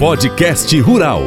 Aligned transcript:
Podcast 0.00 0.80
Rural. 0.80 1.20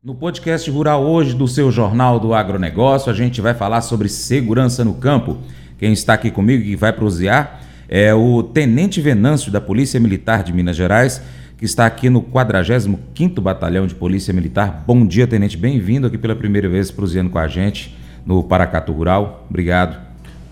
No 0.00 0.14
podcast 0.14 0.70
Rural 0.70 1.02
hoje 1.02 1.34
do 1.34 1.48
seu 1.48 1.72
Jornal 1.72 2.20
do 2.20 2.32
Agronegócio, 2.32 3.10
a 3.10 3.12
gente 3.12 3.40
vai 3.40 3.52
falar 3.52 3.80
sobre 3.80 4.08
segurança 4.08 4.84
no 4.84 4.94
campo. 4.94 5.38
Quem 5.76 5.92
está 5.92 6.14
aqui 6.14 6.30
comigo 6.30 6.62
e 6.62 6.76
vai 6.76 6.92
prosear 6.92 7.62
é 7.88 8.14
o 8.14 8.44
Tenente 8.44 9.00
Venâncio 9.00 9.50
da 9.50 9.60
Polícia 9.60 9.98
Militar 9.98 10.44
de 10.44 10.52
Minas 10.52 10.76
Gerais, 10.76 11.20
que 11.58 11.64
está 11.64 11.84
aqui 11.84 12.08
no 12.08 12.22
45º 12.22 13.40
Batalhão 13.40 13.88
de 13.88 13.94
Polícia 13.96 14.32
Militar. 14.32 14.84
Bom 14.86 15.04
dia, 15.04 15.26
Tenente, 15.26 15.56
bem-vindo 15.56 16.06
aqui 16.06 16.16
pela 16.16 16.36
primeira 16.36 16.68
vez 16.68 16.92
proseando 16.92 17.30
com 17.30 17.40
a 17.40 17.48
gente 17.48 17.92
no 18.24 18.40
Paracatu 18.44 18.92
Rural. 18.92 19.44
Obrigado. 19.50 20.00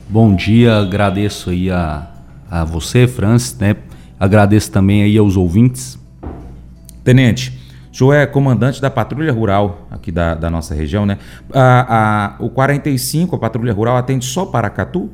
Bom 0.08 0.34
dia, 0.34 0.78
agradeço 0.78 1.50
aí 1.50 1.70
a, 1.70 2.10
a 2.50 2.64
você, 2.64 3.07
Francis, 3.07 3.57
né? 3.58 3.76
Agradeço 4.24 4.72
também 4.72 5.02
aí 5.02 5.18
aos 5.18 5.36
ouvintes. 5.36 5.98
Tenente, 7.04 7.52
o 7.92 7.94
senhor 7.94 8.14
é 8.14 8.24
comandante 8.24 8.80
da 8.80 8.88
Patrulha 8.88 9.30
Rural 9.30 9.86
aqui 9.90 10.10
da, 10.10 10.34
da 10.34 10.48
nossa 10.48 10.74
região, 10.74 11.04
né? 11.04 11.18
A, 11.52 12.38
a, 12.38 12.42
o 12.42 12.48
45, 12.48 13.36
a 13.36 13.38
Patrulha 13.38 13.74
Rural, 13.74 13.98
atende 13.98 14.24
só 14.24 14.46
Paracatu? 14.46 15.10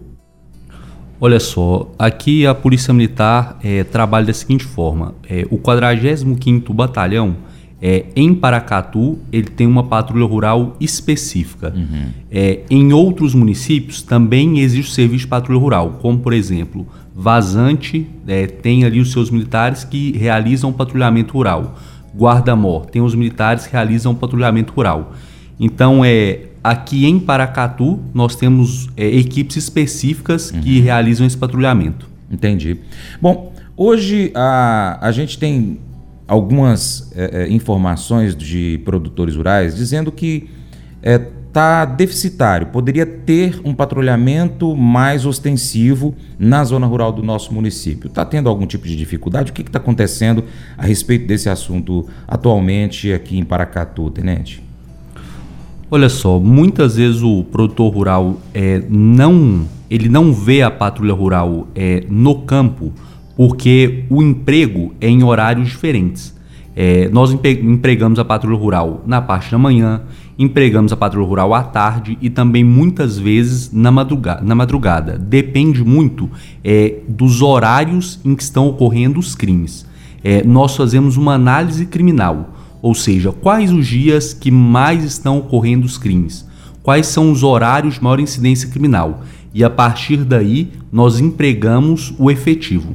Olha 1.20 1.40
só, 1.40 1.90
aqui 1.98 2.46
a 2.46 2.54
Polícia 2.54 2.94
Militar 2.94 3.58
é, 3.64 3.82
trabalha 3.82 4.26
da 4.26 4.32
seguinte 4.32 4.64
forma: 4.64 5.12
é, 5.28 5.44
o 5.50 5.58
45 5.58 6.72
Batalhão, 6.72 7.34
é, 7.82 8.04
em 8.14 8.32
Paracatu, 8.32 9.18
ele 9.32 9.48
tem 9.48 9.66
uma 9.66 9.82
patrulha 9.82 10.24
rural 10.24 10.76
específica. 10.78 11.74
Uhum. 11.74 12.10
É, 12.30 12.60
em 12.70 12.92
outros 12.92 13.34
municípios 13.34 14.02
também 14.02 14.60
existe 14.60 14.92
o 14.92 14.94
serviço 14.94 15.24
de 15.24 15.28
patrulha 15.28 15.58
rural, 15.58 15.98
como 16.00 16.20
por 16.20 16.32
exemplo, 16.32 16.86
Vazante 17.20 18.08
é, 18.26 18.46
tem 18.46 18.82
ali 18.82 18.98
os 18.98 19.12
seus 19.12 19.30
militares 19.30 19.84
que 19.84 20.16
realizam 20.16 20.72
patrulhamento 20.72 21.34
rural. 21.34 21.78
Guarda-Mor 22.16 22.86
tem 22.86 23.02
os 23.02 23.14
militares 23.14 23.66
que 23.66 23.72
realizam 23.72 24.14
patrulhamento 24.14 24.72
rural. 24.72 25.12
Então, 25.58 26.02
é, 26.02 26.46
aqui 26.64 27.04
em 27.04 27.20
Paracatu, 27.20 28.00
nós 28.14 28.36
temos 28.36 28.88
é, 28.96 29.06
equipes 29.06 29.56
específicas 29.56 30.50
uhum. 30.50 30.62
que 30.62 30.80
realizam 30.80 31.26
esse 31.26 31.36
patrulhamento. 31.36 32.08
Entendi. 32.30 32.78
Bom, 33.20 33.52
hoje 33.76 34.32
a, 34.34 34.98
a 35.02 35.12
gente 35.12 35.38
tem 35.38 35.78
algumas 36.26 37.12
é, 37.14 37.42
é 37.42 37.52
informações 37.52 38.34
de 38.34 38.80
produtores 38.82 39.36
rurais 39.36 39.76
dizendo 39.76 40.10
que 40.10 40.48
está 41.50 41.84
deficitário, 41.84 42.68
poderia 42.68 43.04
ter 43.04 43.60
um 43.64 43.74
patrulhamento 43.74 44.76
mais 44.76 45.26
ostensivo 45.26 46.14
na 46.38 46.62
zona 46.62 46.86
rural 46.86 47.12
do 47.12 47.24
nosso 47.24 47.52
município. 47.52 48.06
Está 48.06 48.24
tendo 48.24 48.48
algum 48.48 48.66
tipo 48.66 48.86
de 48.86 48.94
dificuldade? 48.94 49.50
O 49.50 49.54
que 49.54 49.62
está 49.62 49.80
acontecendo 49.80 50.44
a 50.78 50.86
respeito 50.86 51.26
desse 51.26 51.48
assunto 51.48 52.08
atualmente 52.26 53.12
aqui 53.12 53.36
em 53.36 53.44
Paracatu, 53.44 54.08
Tenente? 54.10 54.62
Olha 55.90 56.08
só, 56.08 56.38
muitas 56.38 56.94
vezes 56.94 57.20
o 57.20 57.42
produtor 57.42 57.92
rural 57.92 58.40
é, 58.54 58.80
não, 58.88 59.66
ele 59.90 60.08
não 60.08 60.32
vê 60.32 60.62
a 60.62 60.70
patrulha 60.70 61.12
rural 61.12 61.66
é, 61.74 62.04
no 62.08 62.42
campo 62.42 62.92
porque 63.36 64.04
o 64.08 64.22
emprego 64.22 64.94
é 65.00 65.08
em 65.08 65.24
horários 65.24 65.68
diferentes. 65.68 66.38
É, 66.76 67.08
nós 67.08 67.32
empregamos 67.32 68.20
a 68.20 68.24
patrulha 68.24 68.56
rural 68.56 69.02
na 69.04 69.20
parte 69.20 69.50
da 69.50 69.58
manhã, 69.58 70.02
empregamos 70.42 70.92
a 70.92 70.96
patrulha 70.96 71.28
rural 71.28 71.54
à 71.54 71.62
tarde 71.62 72.18
e 72.20 72.28
também 72.28 72.64
muitas 72.64 73.18
vezes 73.18 73.70
na 73.72 73.92
madrugada. 73.92 74.42
Na 74.42 74.54
madrugada. 74.54 75.18
Depende 75.18 75.84
muito 75.84 76.28
é, 76.64 76.96
dos 77.06 77.42
horários 77.42 78.18
em 78.24 78.34
que 78.34 78.42
estão 78.42 78.66
ocorrendo 78.66 79.20
os 79.20 79.34
crimes. 79.36 79.86
É, 80.24 80.42
nós 80.42 80.74
fazemos 80.76 81.16
uma 81.16 81.34
análise 81.34 81.86
criminal 81.86 82.56
ou 82.82 82.94
seja, 82.94 83.30
quais 83.30 83.72
os 83.72 83.86
dias 83.86 84.32
que 84.32 84.50
mais 84.50 85.04
estão 85.04 85.38
ocorrendo 85.38 85.84
os 85.84 85.98
crimes? 85.98 86.46
Quais 86.82 87.06
são 87.06 87.30
os 87.30 87.42
horários 87.42 87.94
de 87.94 88.02
maior 88.02 88.20
incidência 88.20 88.68
criminal? 88.68 89.22
E 89.52 89.62
a 89.62 89.68
partir 89.68 90.24
daí, 90.24 90.72
nós 90.90 91.20
empregamos 91.20 92.14
o 92.18 92.30
efetivo. 92.30 92.94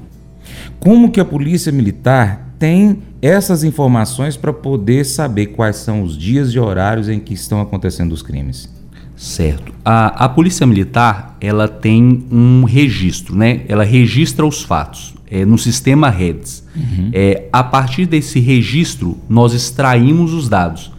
Como 0.80 1.12
que 1.12 1.20
a 1.20 1.26
Polícia 1.26 1.72
Militar 1.72 2.56
tem 2.58 3.00
essas 3.26 3.64
informações 3.64 4.38
para 4.38 4.54
poder 4.54 5.04
saber 5.04 5.48
quais 5.48 5.78
são 5.78 6.04
os 6.04 6.16
dias 6.16 6.50
e 6.50 6.60
horários 6.60 7.10
em 7.10 7.20
que 7.20 7.34
estão 7.34 7.60
acontecendo 7.60 8.12
os 8.12 8.22
crimes? 8.22 8.70
Certo. 9.16 9.74
A, 9.84 10.26
a 10.26 10.30
Polícia 10.30 10.68
Militar, 10.68 11.36
ela 11.42 11.68
tem 11.68 12.24
um 12.32 12.66
registro, 12.66 13.36
né? 13.36 13.62
Ela 13.68 13.84
registra 13.84 14.46
os 14.46 14.62
fatos 14.62 15.16
é, 15.26 15.44
no 15.44 15.58
sistema 15.58 16.08
REDS. 16.10 16.64
Uhum. 16.76 17.10
É, 17.14 17.48
a 17.52 17.64
partir 17.64 18.06
desse 18.06 18.40
registro, 18.40 19.18
nós 19.28 19.54
extraímos 19.54 20.32
os 20.32 20.48
dados. 20.48 20.92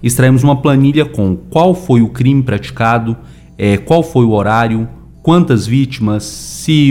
Extraímos 0.00 0.44
uma 0.44 0.62
planilha 0.62 1.04
com 1.04 1.34
qual 1.34 1.74
foi 1.74 2.00
o 2.00 2.08
crime 2.08 2.44
praticado, 2.44 3.16
é, 3.58 3.76
qual 3.76 4.04
foi 4.04 4.24
o 4.24 4.30
horário, 4.30 4.88
quantas 5.22 5.66
vítimas, 5.66 6.24
se 6.24 6.90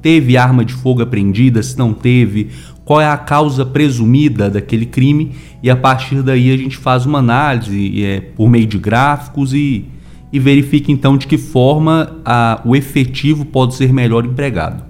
teve 0.00 0.36
arma 0.36 0.64
de 0.64 0.74
fogo 0.74 1.02
apreendida, 1.02 1.62
se 1.62 1.76
não 1.78 1.94
teve, 1.94 2.50
qual 2.84 3.00
é 3.00 3.06
a 3.06 3.16
causa 3.16 3.64
presumida 3.64 4.50
daquele 4.50 4.86
crime, 4.86 5.32
e 5.62 5.70
a 5.70 5.76
partir 5.76 6.22
daí 6.22 6.52
a 6.52 6.56
gente 6.56 6.76
faz 6.76 7.06
uma 7.06 7.18
análise 7.18 8.04
é, 8.04 8.20
por 8.20 8.48
meio 8.48 8.66
de 8.66 8.78
gráficos 8.78 9.52
e, 9.54 9.84
e 10.32 10.38
verifica 10.38 10.90
então 10.90 11.16
de 11.16 11.26
que 11.26 11.38
forma 11.38 12.16
a, 12.24 12.60
o 12.64 12.74
efetivo 12.74 13.44
pode 13.44 13.74
ser 13.74 13.92
melhor 13.92 14.24
empregado. 14.24 14.84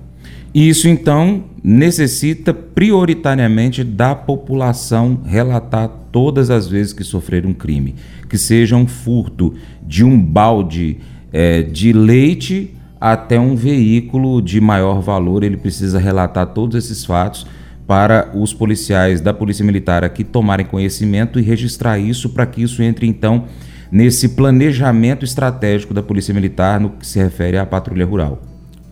Isso 0.54 0.88
então 0.88 1.44
necessita 1.62 2.52
prioritariamente 2.52 3.84
da 3.84 4.14
população 4.14 5.20
relatar 5.24 5.88
todas 6.10 6.50
as 6.50 6.68
vezes 6.68 6.92
que 6.92 7.04
sofrer 7.04 7.46
um 7.46 7.54
crime, 7.54 7.94
que 8.28 8.36
seja 8.36 8.76
um 8.76 8.86
furto 8.86 9.54
de 9.86 10.04
um 10.04 10.20
balde 10.20 10.98
é, 11.32 11.62
de 11.62 11.92
leite 11.92 12.74
até 13.00 13.40
um 13.40 13.56
veículo 13.56 14.40
de 14.40 14.60
maior 14.60 15.00
valor, 15.00 15.42
ele 15.42 15.56
precisa 15.56 15.98
relatar 15.98 16.46
todos 16.48 16.76
esses 16.76 17.04
fatos 17.04 17.46
para 17.92 18.30
os 18.32 18.54
policiais 18.54 19.20
da 19.20 19.34
Polícia 19.34 19.62
Militar 19.62 20.02
aqui 20.02 20.24
tomarem 20.24 20.64
conhecimento 20.64 21.38
e 21.38 21.42
registrar 21.42 21.98
isso 21.98 22.30
para 22.30 22.46
que 22.46 22.62
isso 22.62 22.82
entre 22.82 23.06
então 23.06 23.44
nesse 23.90 24.30
planejamento 24.30 25.26
estratégico 25.26 25.92
da 25.92 26.02
Polícia 26.02 26.32
Militar 26.32 26.80
no 26.80 26.88
que 26.88 27.06
se 27.06 27.18
refere 27.18 27.58
à 27.58 27.66
patrulha 27.66 28.06
rural 28.06 28.40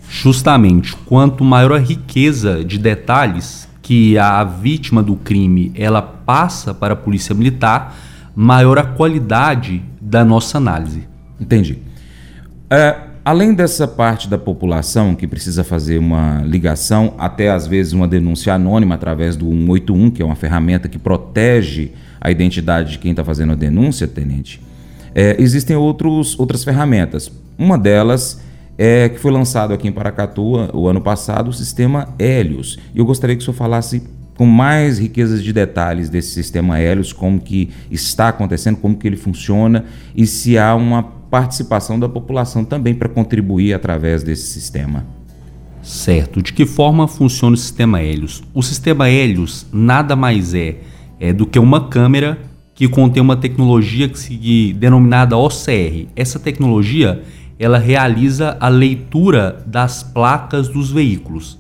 justamente 0.07 0.95
quanto 1.07 1.43
maior 1.43 1.73
a 1.73 1.79
riqueza 1.79 2.63
de 2.63 2.77
detalhes 2.77 3.67
que 3.81 4.19
a 4.19 4.45
vítima 4.45 5.03
do 5.03 5.17
crime 5.17 5.73
ela 5.75 6.03
passa 6.03 6.75
para 6.75 6.93
a 6.93 6.97
polícia 6.97 7.35
militar, 7.35 7.97
maior 8.37 8.79
a 8.79 8.83
qualidade 8.85 9.83
da 9.99 10.23
nossa 10.27 10.59
análise. 10.59 11.09
Entendi. 11.41 11.79
É, 12.69 12.97
além 13.31 13.55
dessa 13.55 13.87
parte 13.87 14.29
da 14.29 14.37
população 14.37 15.15
que 15.15 15.25
precisa 15.25 15.63
fazer 15.63 15.99
uma 15.99 16.43
ligação, 16.45 17.15
até 17.17 17.49
às 17.49 17.65
vezes 17.65 17.93
uma 17.93 18.09
denúncia 18.09 18.53
anônima 18.53 18.97
através 18.97 19.37
do 19.37 19.49
181, 19.49 20.11
que 20.11 20.21
é 20.21 20.25
uma 20.25 20.35
ferramenta 20.35 20.89
que 20.89 20.99
protege 20.99 21.93
a 22.21 22.29
identidade 22.29 22.91
de 22.91 22.99
quem 22.99 23.13
está 23.13 23.23
fazendo 23.23 23.53
a 23.53 23.55
denúncia, 23.55 24.09
tenente, 24.09 24.61
é, 25.15 25.37
existem 25.39 25.77
outros, 25.77 26.37
outras 26.41 26.65
ferramentas. 26.65 27.31
Uma 27.57 27.79
delas 27.79 28.41
é, 28.77 29.09
que 29.09 29.21
foi 29.21 29.31
lançado 29.31 29.73
aqui 29.73 29.87
em 29.87 29.93
Paracatu 29.93 30.69
o 30.75 30.89
ano 30.89 31.01
passado, 31.01 31.51
o 31.51 31.53
sistema 31.53 32.09
Helios. 32.19 32.81
E 32.93 32.99
eu 32.99 33.05
gostaria 33.05 33.37
que 33.37 33.43
o 33.43 33.45
senhor 33.45 33.57
falasse 33.57 34.03
com 34.37 34.45
mais 34.45 34.99
riquezas 34.99 35.41
de 35.41 35.53
detalhes 35.53 36.11
desse 36.11 36.31
sistema 36.31 36.81
Helios, 36.81 37.13
como 37.13 37.41
que 37.41 37.71
está 37.93 38.31
acontecendo, 38.31 38.79
como 38.79 38.97
que 38.97 39.07
ele 39.07 39.17
funciona 39.17 39.85
e 40.17 40.27
se 40.27 40.59
há 40.59 40.75
uma 40.75 41.20
participação 41.31 41.99
da 41.99 42.09
população 42.09 42.65
também 42.65 42.95
para 42.95 43.09
contribuir 43.09 43.73
através 43.73 44.23
desse 44.23 44.49
sistema. 44.49 45.07
Certo. 45.83 46.43
De 46.43 46.53
que 46.53 46.67
forma 46.67 47.09
funciona 47.09 47.55
o 47.55 47.59
sistema 47.59 48.03
Helios? 48.03 48.43
O 48.53 48.63
sistema 48.63 49.09
Helios 49.09 49.67
nada 49.73 50.15
mais 50.15 50.53
é, 50.55 50.77
é 51.19 51.33
do 51.33 51.47
que 51.47 51.59
uma 51.59 51.89
câmera 51.89 52.39
que 52.75 52.89
contém 52.89 53.23
uma 53.23 53.37
tecnologia 53.37 54.09
que 54.09 54.19
se 54.19 54.73
denominada 54.73 55.37
OCR. 55.37 56.07
Essa 56.17 56.39
tecnologia 56.39 57.23
ela 57.59 57.79
realiza 57.79 58.57
a 58.59 58.69
leitura 58.69 59.63
das 59.67 60.03
placas 60.03 60.69
dos 60.69 60.91
veículos. 60.91 61.59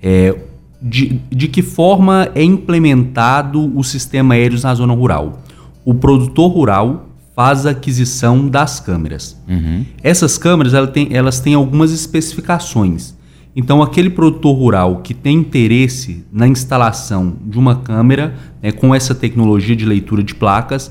É, 0.00 0.34
de, 0.80 1.20
de 1.28 1.48
que 1.48 1.60
forma 1.60 2.30
é 2.36 2.42
implementado 2.42 3.76
o 3.76 3.82
sistema 3.82 4.34
aéreo 4.34 4.60
na 4.62 4.72
zona 4.74 4.94
rural? 4.94 5.40
O 5.84 5.92
produtor 5.92 6.52
rural 6.52 7.07
faz 7.38 7.66
a 7.66 7.70
aquisição 7.70 8.48
das 8.48 8.80
câmeras. 8.80 9.40
Uhum. 9.48 9.84
Essas 10.02 10.36
câmeras 10.36 10.74
elas 10.74 10.90
têm, 10.90 11.06
elas 11.12 11.38
têm 11.38 11.54
algumas 11.54 11.92
especificações. 11.92 13.14
Então, 13.54 13.80
aquele 13.80 14.10
produtor 14.10 14.56
rural 14.56 15.02
que 15.02 15.14
tem 15.14 15.36
interesse 15.36 16.26
na 16.32 16.48
instalação 16.48 17.36
de 17.46 17.56
uma 17.56 17.76
câmera 17.76 18.34
né, 18.60 18.72
com 18.72 18.92
essa 18.92 19.14
tecnologia 19.14 19.76
de 19.76 19.84
leitura 19.86 20.20
de 20.20 20.34
placas 20.34 20.90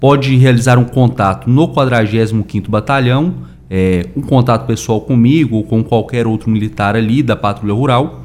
pode 0.00 0.34
realizar 0.36 0.78
um 0.78 0.84
contato 0.84 1.50
no 1.50 1.68
45º 1.68 2.70
Batalhão 2.70 3.34
é, 3.68 4.06
um 4.16 4.22
contato 4.22 4.66
pessoal 4.66 5.02
comigo 5.02 5.56
ou 5.56 5.64
com 5.64 5.84
qualquer 5.84 6.26
outro 6.26 6.48
militar 6.48 6.96
ali 6.96 7.22
da 7.22 7.36
patrulha 7.36 7.74
rural 7.74 8.24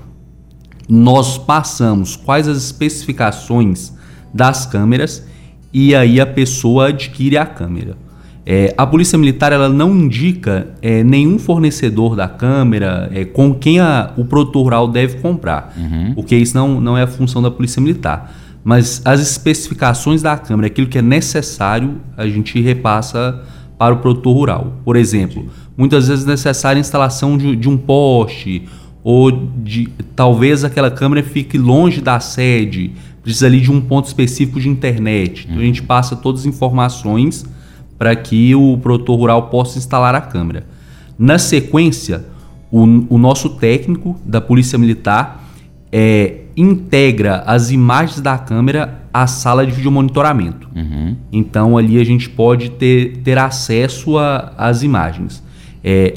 nós 0.88 1.38
passamos 1.38 2.16
quais 2.16 2.48
as 2.48 2.58
especificações 2.58 3.94
das 4.34 4.66
câmeras 4.66 5.28
e 5.74 5.96
aí 5.96 6.20
a 6.20 6.26
pessoa 6.26 6.88
adquire 6.88 7.38
a 7.38 7.46
câmera. 7.46 7.96
É, 8.46 8.74
a 8.76 8.88
Polícia 8.88 9.18
Militar 9.18 9.52
ela 9.52 9.70
não 9.70 9.96
indica 9.96 10.70
é, 10.82 11.04
nenhum 11.04 11.38
fornecedor 11.38 12.16
da 12.16 12.28
câmera 12.28 13.10
é, 13.14 13.24
com 13.24 13.54
quem 13.54 13.80
a, 13.80 14.12
o 14.18 14.26
produtor 14.26 14.64
rural 14.64 14.88
deve 14.88 15.20
comprar, 15.20 15.74
uhum. 15.78 16.14
porque 16.16 16.36
isso 16.36 16.56
não, 16.56 16.82
não 16.82 16.98
é 16.98 17.04
a 17.04 17.08
função 17.08 17.42
da 17.42 17.52
Polícia 17.52 17.80
Militar. 17.82 18.34
Mas 18.64 19.02
as 19.06 19.22
especificações 19.22 20.22
da 20.22 20.38
câmera, 20.38 20.68
aquilo 20.68 20.88
que 20.88 20.98
é 20.98 21.02
necessário, 21.02 21.98
a 22.18 22.28
gente 22.28 22.60
repassa 22.60 23.44
para 23.78 23.94
o 23.94 23.98
produtor 23.98 24.36
rural. 24.36 24.74
Por 24.84 24.96
exemplo, 24.96 25.46
muitas 25.78 26.08
vezes 26.08 26.26
é 26.26 26.32
necessária 26.32 26.80
a 26.80 26.82
instalação 26.82 27.38
de, 27.38 27.56
de 27.56 27.70
um 27.70 27.78
poste, 27.78 28.68
ou 29.04 29.32
de 29.32 29.90
talvez 30.16 30.64
aquela 30.64 30.92
câmera 30.92 31.24
fique 31.24 31.58
longe 31.58 32.02
da 32.02 32.20
sede, 32.20 32.92
precisa 33.22 33.48
ali 33.48 33.62
de 33.62 33.72
um 33.72 33.82
ponto 33.82 34.06
específico 34.06 34.60
de 34.60 34.70
internet. 34.70 35.46
Então 35.48 35.62
a 35.62 35.66
gente 35.66 35.84
passa 35.84 36.16
todas 36.16 36.42
as 36.42 36.46
informações 36.48 37.46
para 37.98 38.16
que 38.16 38.56
o 38.56 38.78
produtor 38.78 39.20
rural 39.20 39.50
possa 39.50 39.78
instalar 39.78 40.16
a 40.16 40.22
câmera. 40.22 40.66
Na 41.18 41.38
sequência, 41.38 42.26
o, 42.72 42.84
o 43.10 43.18
nosso 43.18 43.50
técnico 43.50 44.20
da 44.26 44.40
Polícia 44.40 44.78
Militar 44.78 45.44
é, 45.92 46.42
integra 46.56 47.44
as 47.46 47.72
imagens 47.72 48.22
da 48.22 48.38
câmera 48.38 49.04
à 49.14 49.28
sala 49.28 49.66
de 49.66 49.72
videomonitoramento. 49.72 50.70
Uhum. 50.76 51.16
Então 51.32 51.78
ali 51.78 52.00
a 52.00 52.04
gente 52.04 52.30
pode 52.30 52.72
ter, 52.72 53.18
ter 53.18 53.38
acesso 53.38 54.18
às 54.58 54.84
imagens. 54.84 55.44
É, 55.84 56.14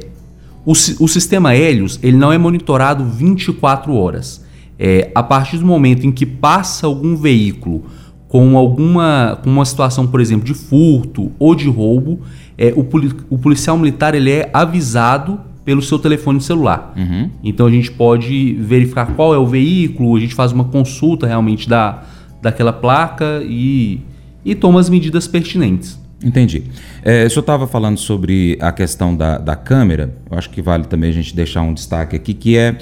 o, 0.64 0.72
o, 0.72 1.08
sistema 1.08 1.56
Helios 1.56 1.98
ele 2.02 2.16
não 2.16 2.32
é 2.32 2.38
monitorado 2.38 3.04
24 3.04 3.94
horas. 3.94 4.44
É, 4.84 5.12
a 5.14 5.22
partir 5.22 5.58
do 5.58 5.64
momento 5.64 6.04
em 6.04 6.10
que 6.10 6.26
passa 6.26 6.88
algum 6.88 7.14
veículo 7.14 7.84
com 8.26 8.58
alguma 8.58 9.38
com 9.40 9.48
uma 9.48 9.64
situação, 9.64 10.08
por 10.08 10.20
exemplo, 10.20 10.44
de 10.44 10.54
furto 10.54 11.30
ou 11.38 11.54
de 11.54 11.68
roubo, 11.68 12.18
é, 12.58 12.74
o, 12.74 12.84
o 13.30 13.38
policial 13.38 13.78
militar 13.78 14.12
ele 14.12 14.32
é 14.32 14.50
avisado 14.52 15.38
pelo 15.64 15.80
seu 15.80 16.00
telefone 16.00 16.40
celular. 16.40 16.92
Uhum. 16.96 17.30
Então 17.44 17.68
a 17.68 17.70
gente 17.70 17.92
pode 17.92 18.54
verificar 18.54 19.06
qual 19.14 19.32
é 19.32 19.38
o 19.38 19.46
veículo, 19.46 20.16
a 20.16 20.20
gente 20.20 20.34
faz 20.34 20.50
uma 20.50 20.64
consulta 20.64 21.28
realmente 21.28 21.68
da, 21.68 22.02
daquela 22.42 22.72
placa 22.72 23.40
e, 23.44 24.00
e 24.44 24.52
toma 24.52 24.80
as 24.80 24.90
medidas 24.90 25.28
pertinentes. 25.28 25.96
Entendi. 26.24 26.64
É, 27.04 27.24
o 27.24 27.30
senhor 27.30 27.42
estava 27.42 27.68
falando 27.68 27.98
sobre 27.98 28.58
a 28.60 28.72
questão 28.72 29.16
da, 29.16 29.38
da 29.38 29.54
câmera, 29.54 30.12
eu 30.28 30.36
acho 30.36 30.50
que 30.50 30.60
vale 30.60 30.86
também 30.86 31.10
a 31.10 31.12
gente 31.12 31.36
deixar 31.36 31.62
um 31.62 31.72
destaque 31.72 32.16
aqui, 32.16 32.34
que 32.34 32.56
é 32.56 32.78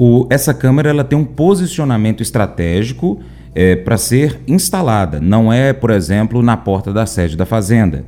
o, 0.00 0.28
essa 0.30 0.54
câmera 0.54 0.90
ela 0.90 1.02
tem 1.02 1.18
um 1.18 1.24
posicionamento 1.24 2.22
estratégico 2.22 3.18
é, 3.52 3.74
para 3.74 3.98
ser 3.98 4.40
instalada. 4.46 5.18
Não 5.20 5.52
é, 5.52 5.72
por 5.72 5.90
exemplo, 5.90 6.40
na 6.40 6.56
porta 6.56 6.92
da 6.92 7.04
sede 7.04 7.36
da 7.36 7.44
fazenda. 7.44 8.04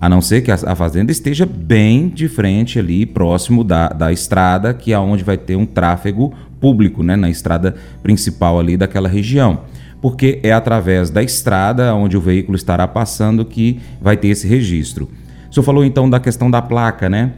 A 0.00 0.08
não 0.08 0.22
ser 0.22 0.40
que 0.40 0.50
a, 0.50 0.54
a 0.54 0.74
fazenda 0.74 1.12
esteja 1.12 1.44
bem 1.44 2.08
de 2.08 2.26
frente 2.26 2.78
ali, 2.78 3.04
próximo 3.04 3.62
da, 3.62 3.88
da 3.88 4.10
estrada, 4.10 4.72
que 4.72 4.94
é 4.94 4.98
onde 4.98 5.22
vai 5.24 5.36
ter 5.36 5.56
um 5.56 5.66
tráfego 5.66 6.32
público, 6.58 7.02
né, 7.02 7.16
na 7.16 7.28
estrada 7.28 7.74
principal 8.02 8.58
ali 8.58 8.78
daquela 8.78 9.08
região. 9.08 9.60
Porque 10.00 10.40
é 10.42 10.52
através 10.52 11.10
da 11.10 11.22
estrada 11.22 11.94
onde 11.94 12.16
o 12.16 12.20
veículo 12.20 12.56
estará 12.56 12.88
passando 12.88 13.44
que 13.44 13.78
vai 14.00 14.16
ter 14.16 14.28
esse 14.28 14.48
registro. 14.48 15.10
O 15.50 15.52
senhor 15.52 15.64
falou 15.64 15.84
então 15.84 16.08
da 16.08 16.18
questão 16.18 16.50
da 16.50 16.62
placa, 16.62 17.10
né? 17.10 17.32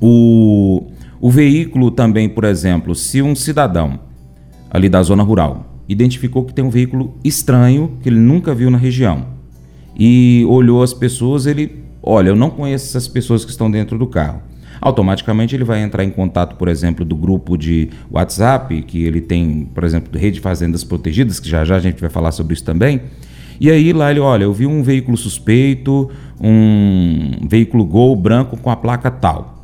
O, 0.00 0.86
o 1.22 1.30
veículo 1.30 1.92
também, 1.92 2.28
por 2.28 2.42
exemplo, 2.42 2.96
se 2.96 3.22
um 3.22 3.32
cidadão 3.36 4.00
ali 4.68 4.88
da 4.88 5.00
zona 5.04 5.22
rural 5.22 5.78
identificou 5.88 6.44
que 6.44 6.52
tem 6.52 6.64
um 6.64 6.68
veículo 6.68 7.16
estranho 7.22 7.96
que 8.02 8.08
ele 8.08 8.18
nunca 8.18 8.52
viu 8.52 8.68
na 8.72 8.76
região 8.76 9.26
e 9.96 10.44
olhou 10.48 10.82
as 10.82 10.92
pessoas, 10.92 11.46
ele, 11.46 11.84
olha, 12.02 12.30
eu 12.30 12.34
não 12.34 12.50
conheço 12.50 12.86
essas 12.88 13.06
pessoas 13.06 13.44
que 13.44 13.52
estão 13.52 13.70
dentro 13.70 13.96
do 13.96 14.08
carro. 14.08 14.42
Automaticamente 14.80 15.54
ele 15.54 15.62
vai 15.62 15.80
entrar 15.80 16.02
em 16.02 16.10
contato, 16.10 16.56
por 16.56 16.66
exemplo, 16.66 17.04
do 17.04 17.14
grupo 17.14 17.56
de 17.56 17.88
WhatsApp, 18.10 18.82
que 18.82 19.04
ele 19.04 19.20
tem, 19.20 19.68
por 19.72 19.84
exemplo, 19.84 20.18
Rede 20.18 20.40
Fazendas 20.40 20.82
Protegidas, 20.82 21.38
que 21.38 21.48
já 21.48 21.64
já 21.64 21.76
a 21.76 21.80
gente 21.80 22.00
vai 22.00 22.10
falar 22.10 22.32
sobre 22.32 22.54
isso 22.54 22.64
também. 22.64 23.00
E 23.60 23.70
aí 23.70 23.92
lá 23.92 24.10
ele, 24.10 24.18
olha, 24.18 24.42
eu 24.42 24.52
vi 24.52 24.66
um 24.66 24.82
veículo 24.82 25.16
suspeito, 25.16 26.10
um 26.40 27.46
veículo 27.48 27.84
Gol 27.84 28.16
branco 28.16 28.56
com 28.56 28.70
a 28.70 28.74
placa 28.74 29.08
tal. 29.08 29.61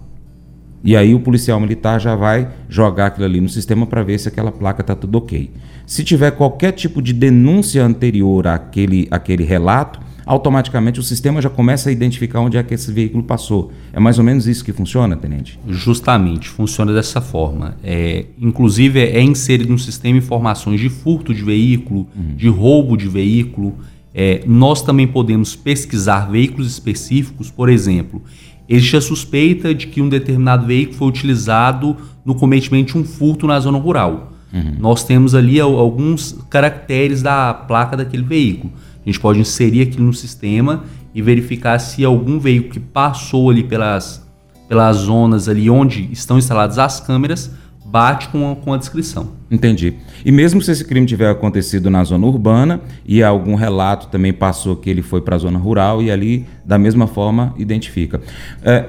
E 0.83 0.97
aí 0.97 1.15
o 1.15 1.21
policial 1.21 1.59
militar 1.61 2.01
já 2.01 2.15
vai 2.15 2.49
jogar 2.69 3.07
aquilo 3.07 3.27
ali 3.27 3.41
no 3.41 3.49
sistema 3.49 3.87
para 3.87 4.03
ver 4.03 4.19
se 4.19 4.29
aquela 4.29 4.53
placa 4.53 4.81
está 4.81 4.95
tudo 4.95 5.19
ok. 5.19 5.51
Se 5.87 6.05
tiver 6.05 6.33
qualquer 6.33 6.73
tipo 6.73 7.01
de 7.01 7.13
denúncia 7.13 7.85
anterior 7.85 8.47
àquele, 8.47 9.09
àquele 9.11 9.43
relato, 9.43 10.01
automaticamente 10.29 11.01
o 11.01 11.03
sistema 11.03 11.41
já 11.41 11.49
começa 11.49 11.89
a 11.89 11.93
identificar 11.93 12.41
onde 12.41 12.59
é 12.59 12.63
que 12.63 12.75
esse 12.75 12.93
veículo 12.93 13.25
passou. 13.25 13.73
É 13.95 13.99
mais 13.99 14.19
ou 14.19 14.25
menos 14.25 14.47
isso 14.47 14.63
que 14.63 14.75
funciona, 14.75 15.17
tenente? 15.17 15.59
Justamente, 15.67 16.51
funciona 16.51 16.93
dessa 16.93 17.23
forma. 17.23 17.79
É, 17.83 18.27
inclusive, 18.39 19.01
é 19.01 19.23
inserido 19.23 19.73
no 19.73 19.79
sistema 19.79 20.19
informações 20.19 20.79
de 20.79 20.91
furto 20.91 21.33
de 21.33 21.43
veículo, 21.43 22.07
uhum. 22.15 22.37
de 22.37 22.47
roubo 22.47 22.95
de 22.95 23.09
veículo. 23.09 23.75
É, 24.15 24.43
nós 24.47 24.83
também 24.83 25.07
podemos 25.07 25.57
pesquisar 25.57 26.31
veículos 26.31 26.71
específicos, 26.71 27.51
por 27.51 27.71
exemplo, 27.71 28.23
existe 28.69 28.97
a 28.97 29.01
suspeita 29.01 29.75
de 29.75 29.87
que 29.87 30.03
um 30.03 30.09
determinado 30.09 30.67
veículo 30.67 30.99
foi 30.99 31.09
utilizado 31.09 31.97
no 32.25 32.35
cometimento 32.35 32.93
de 32.93 32.99
um 32.99 33.05
furto 33.05 33.47
na 33.47 33.59
zona 33.59 33.79
rural. 33.79 34.33
Uhum. 34.53 34.77
Nós 34.79 35.05
temos 35.05 35.35
ali 35.35 35.61
alguns 35.61 36.39
caracteres 36.51 37.23
da 37.23 37.55
placa 37.55 37.97
daquele 37.97 38.23
veículo. 38.23 38.73
A 39.03 39.09
gente 39.09 39.21
pode 39.21 39.41
inserir 39.41 39.83
aquilo 39.83 40.07
no 40.07 40.15
sistema 40.15 40.85
e 41.15 41.23
verificar 41.23 41.79
se 41.79 42.05
algum 42.05 42.39
veículo 42.39 42.73
que 42.73 42.81
passou 42.81 43.51
ali 43.51 43.65
pelas, 43.65 44.27
pelas 44.69 44.97
zonas 44.99 45.49
ali 45.49 45.71
onde 45.71 46.09
estão 46.13 46.39
instaladas 46.39 46.79
as 46.79 47.01
câmeras 47.01 47.51
bate 47.91 48.29
com 48.29 48.53
a, 48.53 48.57
com 48.57 48.73
a 48.73 48.77
descrição. 48.77 49.31
Entendi. 49.51 49.95
E 50.25 50.31
mesmo 50.31 50.61
se 50.61 50.71
esse 50.71 50.85
crime 50.85 51.07
tiver 51.07 51.31
acontecido 51.31 51.89
na 51.89 52.05
zona 52.05 52.27
urbana 52.27 52.81
e 53.07 53.23
algum 53.23 53.55
relato 53.55 54.09
também 54.09 54.33
passou 54.33 54.77
que 54.77 54.91
ele 54.91 55.03
foi 55.03 55.23
para 55.23 55.37
a 55.37 55.39
zona 55.39 55.59
rural 55.59 56.03
e 56.03 56.11
ali, 56.11 56.47
da 56.65 56.79
mesma 56.79 57.07
forma, 57.07 57.55
identifica. 57.57 58.21
É, 58.63 58.85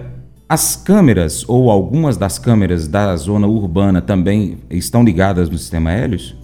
as 0.47 0.75
câmeras 0.75 1.45
ou 1.47 1.69
algumas 1.69 2.17
das 2.17 2.37
câmeras 2.37 2.87
da 2.87 3.15
zona 3.15 3.47
urbana 3.47 4.01
também 4.01 4.57
estão 4.69 5.03
ligadas 5.03 5.49
no 5.49 5.57
sistema 5.57 5.93
Helios? 5.93 6.35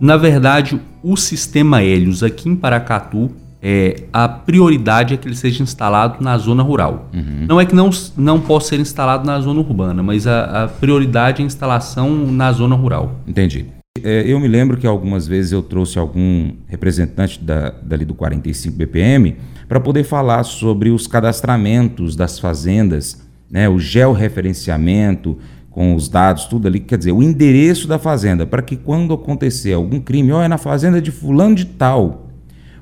Na 0.00 0.16
verdade, 0.16 0.80
o 1.02 1.16
sistema 1.16 1.82
Helios 1.82 2.22
aqui 2.22 2.48
em 2.48 2.56
Paracatu 2.56 3.30
é, 3.62 4.04
a 4.12 4.28
prioridade 4.28 5.14
é 5.14 5.16
que 5.16 5.26
ele 5.26 5.34
seja 5.34 5.62
instalado 5.62 6.22
na 6.22 6.38
zona 6.38 6.62
rural. 6.62 7.08
Uhum. 7.12 7.46
Não 7.48 7.60
é 7.60 7.66
que 7.66 7.74
não, 7.74 7.90
não 8.16 8.40
possa 8.40 8.68
ser 8.68 8.80
instalado 8.80 9.26
na 9.26 9.40
zona 9.40 9.60
urbana, 9.60 10.02
mas 10.02 10.26
a, 10.26 10.64
a 10.64 10.68
prioridade 10.68 11.40
é 11.40 11.44
a 11.44 11.46
instalação 11.46 12.10
na 12.26 12.52
zona 12.52 12.76
rural. 12.76 13.16
Entendi. 13.26 13.66
É, 14.02 14.22
eu 14.26 14.38
me 14.38 14.46
lembro 14.46 14.76
que 14.76 14.86
algumas 14.86 15.26
vezes 15.26 15.50
eu 15.50 15.62
trouxe 15.62 15.98
algum 15.98 16.52
representante 16.66 17.42
da, 17.42 17.70
dali 17.82 18.04
do 18.04 18.14
45 18.14 18.76
BPM 18.76 19.36
para 19.68 19.80
poder 19.80 20.04
falar 20.04 20.44
sobre 20.44 20.90
os 20.90 21.06
cadastramentos 21.06 22.14
das 22.14 22.38
fazendas, 22.38 23.26
né, 23.50 23.68
o 23.68 23.78
georreferenciamento 23.78 25.36
com 25.70 25.94
os 25.94 26.08
dados, 26.08 26.44
tudo 26.46 26.66
ali, 26.66 26.80
quer 26.80 26.98
dizer, 26.98 27.12
o 27.12 27.22
endereço 27.22 27.86
da 27.86 27.98
fazenda, 27.98 28.46
para 28.46 28.62
que 28.62 28.76
quando 28.76 29.14
acontecer 29.14 29.72
algum 29.72 30.00
crime, 30.00 30.32
ó, 30.32 30.42
é 30.42 30.48
na 30.48 30.58
fazenda 30.58 31.00
de 31.00 31.10
fulano 31.10 31.54
de 31.54 31.66
tal, 31.66 32.27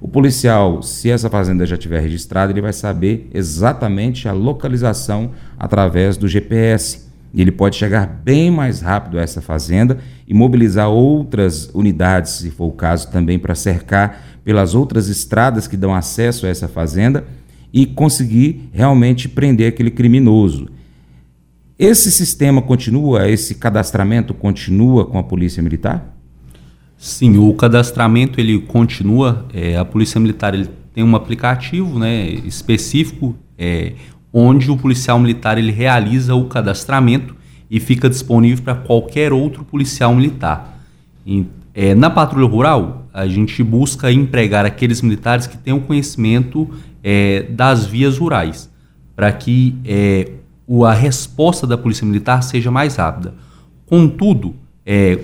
o 0.00 0.08
policial, 0.08 0.82
se 0.82 1.10
essa 1.10 1.30
fazenda 1.30 1.64
já 1.64 1.76
tiver 1.76 2.00
registrada, 2.00 2.52
ele 2.52 2.60
vai 2.60 2.72
saber 2.72 3.28
exatamente 3.32 4.28
a 4.28 4.32
localização 4.32 5.30
através 5.58 6.16
do 6.16 6.28
GPS. 6.28 7.06
Ele 7.34 7.50
pode 7.50 7.76
chegar 7.76 8.06
bem 8.06 8.50
mais 8.50 8.80
rápido 8.80 9.18
a 9.18 9.22
essa 9.22 9.40
fazenda 9.40 9.98
e 10.26 10.34
mobilizar 10.34 10.88
outras 10.88 11.70
unidades, 11.74 12.32
se 12.32 12.50
for 12.50 12.66
o 12.66 12.72
caso, 12.72 13.10
também 13.10 13.38
para 13.38 13.54
cercar 13.54 14.22
pelas 14.44 14.74
outras 14.74 15.08
estradas 15.08 15.66
que 15.66 15.76
dão 15.76 15.94
acesso 15.94 16.46
a 16.46 16.48
essa 16.48 16.68
fazenda 16.68 17.24
e 17.72 17.84
conseguir 17.84 18.68
realmente 18.72 19.28
prender 19.28 19.68
aquele 19.68 19.90
criminoso. 19.90 20.68
Esse 21.78 22.10
sistema 22.10 22.62
continua, 22.62 23.28
esse 23.28 23.54
cadastramento 23.54 24.32
continua 24.32 25.04
com 25.04 25.18
a 25.18 25.22
Polícia 25.22 25.62
Militar? 25.62 26.15
Sim, 27.06 27.38
o 27.38 27.54
cadastramento 27.54 28.40
ele 28.40 28.58
continua. 28.58 29.46
É, 29.54 29.76
a 29.76 29.84
Polícia 29.84 30.20
Militar 30.20 30.54
ele 30.54 30.68
tem 30.92 31.04
um 31.04 31.14
aplicativo 31.14 32.00
né, 32.00 32.26
específico 32.44 33.36
é, 33.56 33.92
onde 34.32 34.68
o 34.72 34.76
policial 34.76 35.16
militar 35.16 35.56
ele 35.56 35.70
realiza 35.70 36.34
o 36.34 36.46
cadastramento 36.46 37.36
e 37.70 37.78
fica 37.78 38.10
disponível 38.10 38.64
para 38.64 38.74
qualquer 38.74 39.32
outro 39.32 39.64
policial 39.64 40.12
militar. 40.16 40.82
E, 41.24 41.46
é, 41.72 41.94
na 41.94 42.10
patrulha 42.10 42.48
rural, 42.48 43.06
a 43.14 43.24
gente 43.28 43.62
busca 43.62 44.10
empregar 44.10 44.66
aqueles 44.66 45.00
militares 45.00 45.46
que 45.46 45.56
tenham 45.56 45.78
conhecimento 45.78 46.68
é, 47.04 47.42
das 47.42 47.86
vias 47.86 48.18
rurais, 48.18 48.68
para 49.14 49.30
que 49.30 49.76
é, 49.84 50.32
o, 50.66 50.84
a 50.84 50.92
resposta 50.92 51.68
da 51.68 51.78
Polícia 51.78 52.04
Militar 52.04 52.42
seja 52.42 52.72
mais 52.72 52.96
rápida. 52.96 53.32
Contudo, 53.86 54.56
é, 54.84 55.20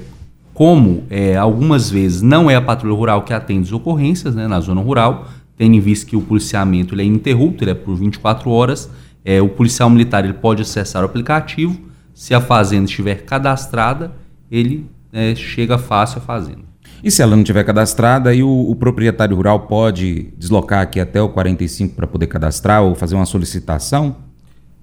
como 0.63 1.03
é, 1.11 1.37
algumas 1.37 1.91
vezes 1.91 2.23
não 2.23 2.49
é 2.49 2.55
a 2.55 2.63
patrulha 2.63 2.95
rural 2.95 3.23
que 3.23 3.35
atende 3.35 3.67
as 3.67 3.73
ocorrências 3.73 4.33
né, 4.33 4.47
na 4.47 4.61
zona 4.61 4.81
rural, 4.81 5.27
tendo 5.57 5.75
em 5.75 5.81
vista 5.81 6.09
que 6.09 6.15
o 6.15 6.21
policiamento 6.21 6.95
ele 6.95 7.03
é 7.03 7.05
ininterrupto, 7.05 7.65
ele 7.65 7.73
é 7.73 7.75
por 7.75 7.97
24 7.97 8.49
horas, 8.49 8.89
é, 9.25 9.43
o 9.43 9.49
policial 9.49 9.91
militar 9.91 10.25
ele 10.25 10.35
pode 10.35 10.63
acessar 10.63 11.03
o 11.03 11.07
aplicativo, 11.07 11.77
se 12.15 12.33
a 12.33 12.41
fazenda 12.41 12.85
estiver 12.85 13.25
cadastrada, 13.25 14.13
ele 14.49 14.87
é, 15.13 15.35
chega 15.35 15.79
fácil 15.79 16.19
à 16.19 16.21
fazenda. 16.21 16.63
E 17.03 17.11
se 17.11 17.23
ela 17.23 17.35
não 17.35 17.43
tiver 17.43 17.65
cadastrada, 17.65 18.31
aí 18.31 18.45
o, 18.45 18.71
o, 18.71 18.77
proprietário 18.77 19.35
rural 19.35 19.67
pode 19.67 20.33
deslocar 20.39 20.83
aqui 20.83 21.01
até 21.01 21.21
o 21.21 21.29
45 21.29 21.97
para 21.97 22.07
poder 22.07 22.29
cadastrar 22.29 22.85
ou 22.85 22.95
fazer 22.95 23.17
uma 23.17 23.27
solicitação? 23.27 24.15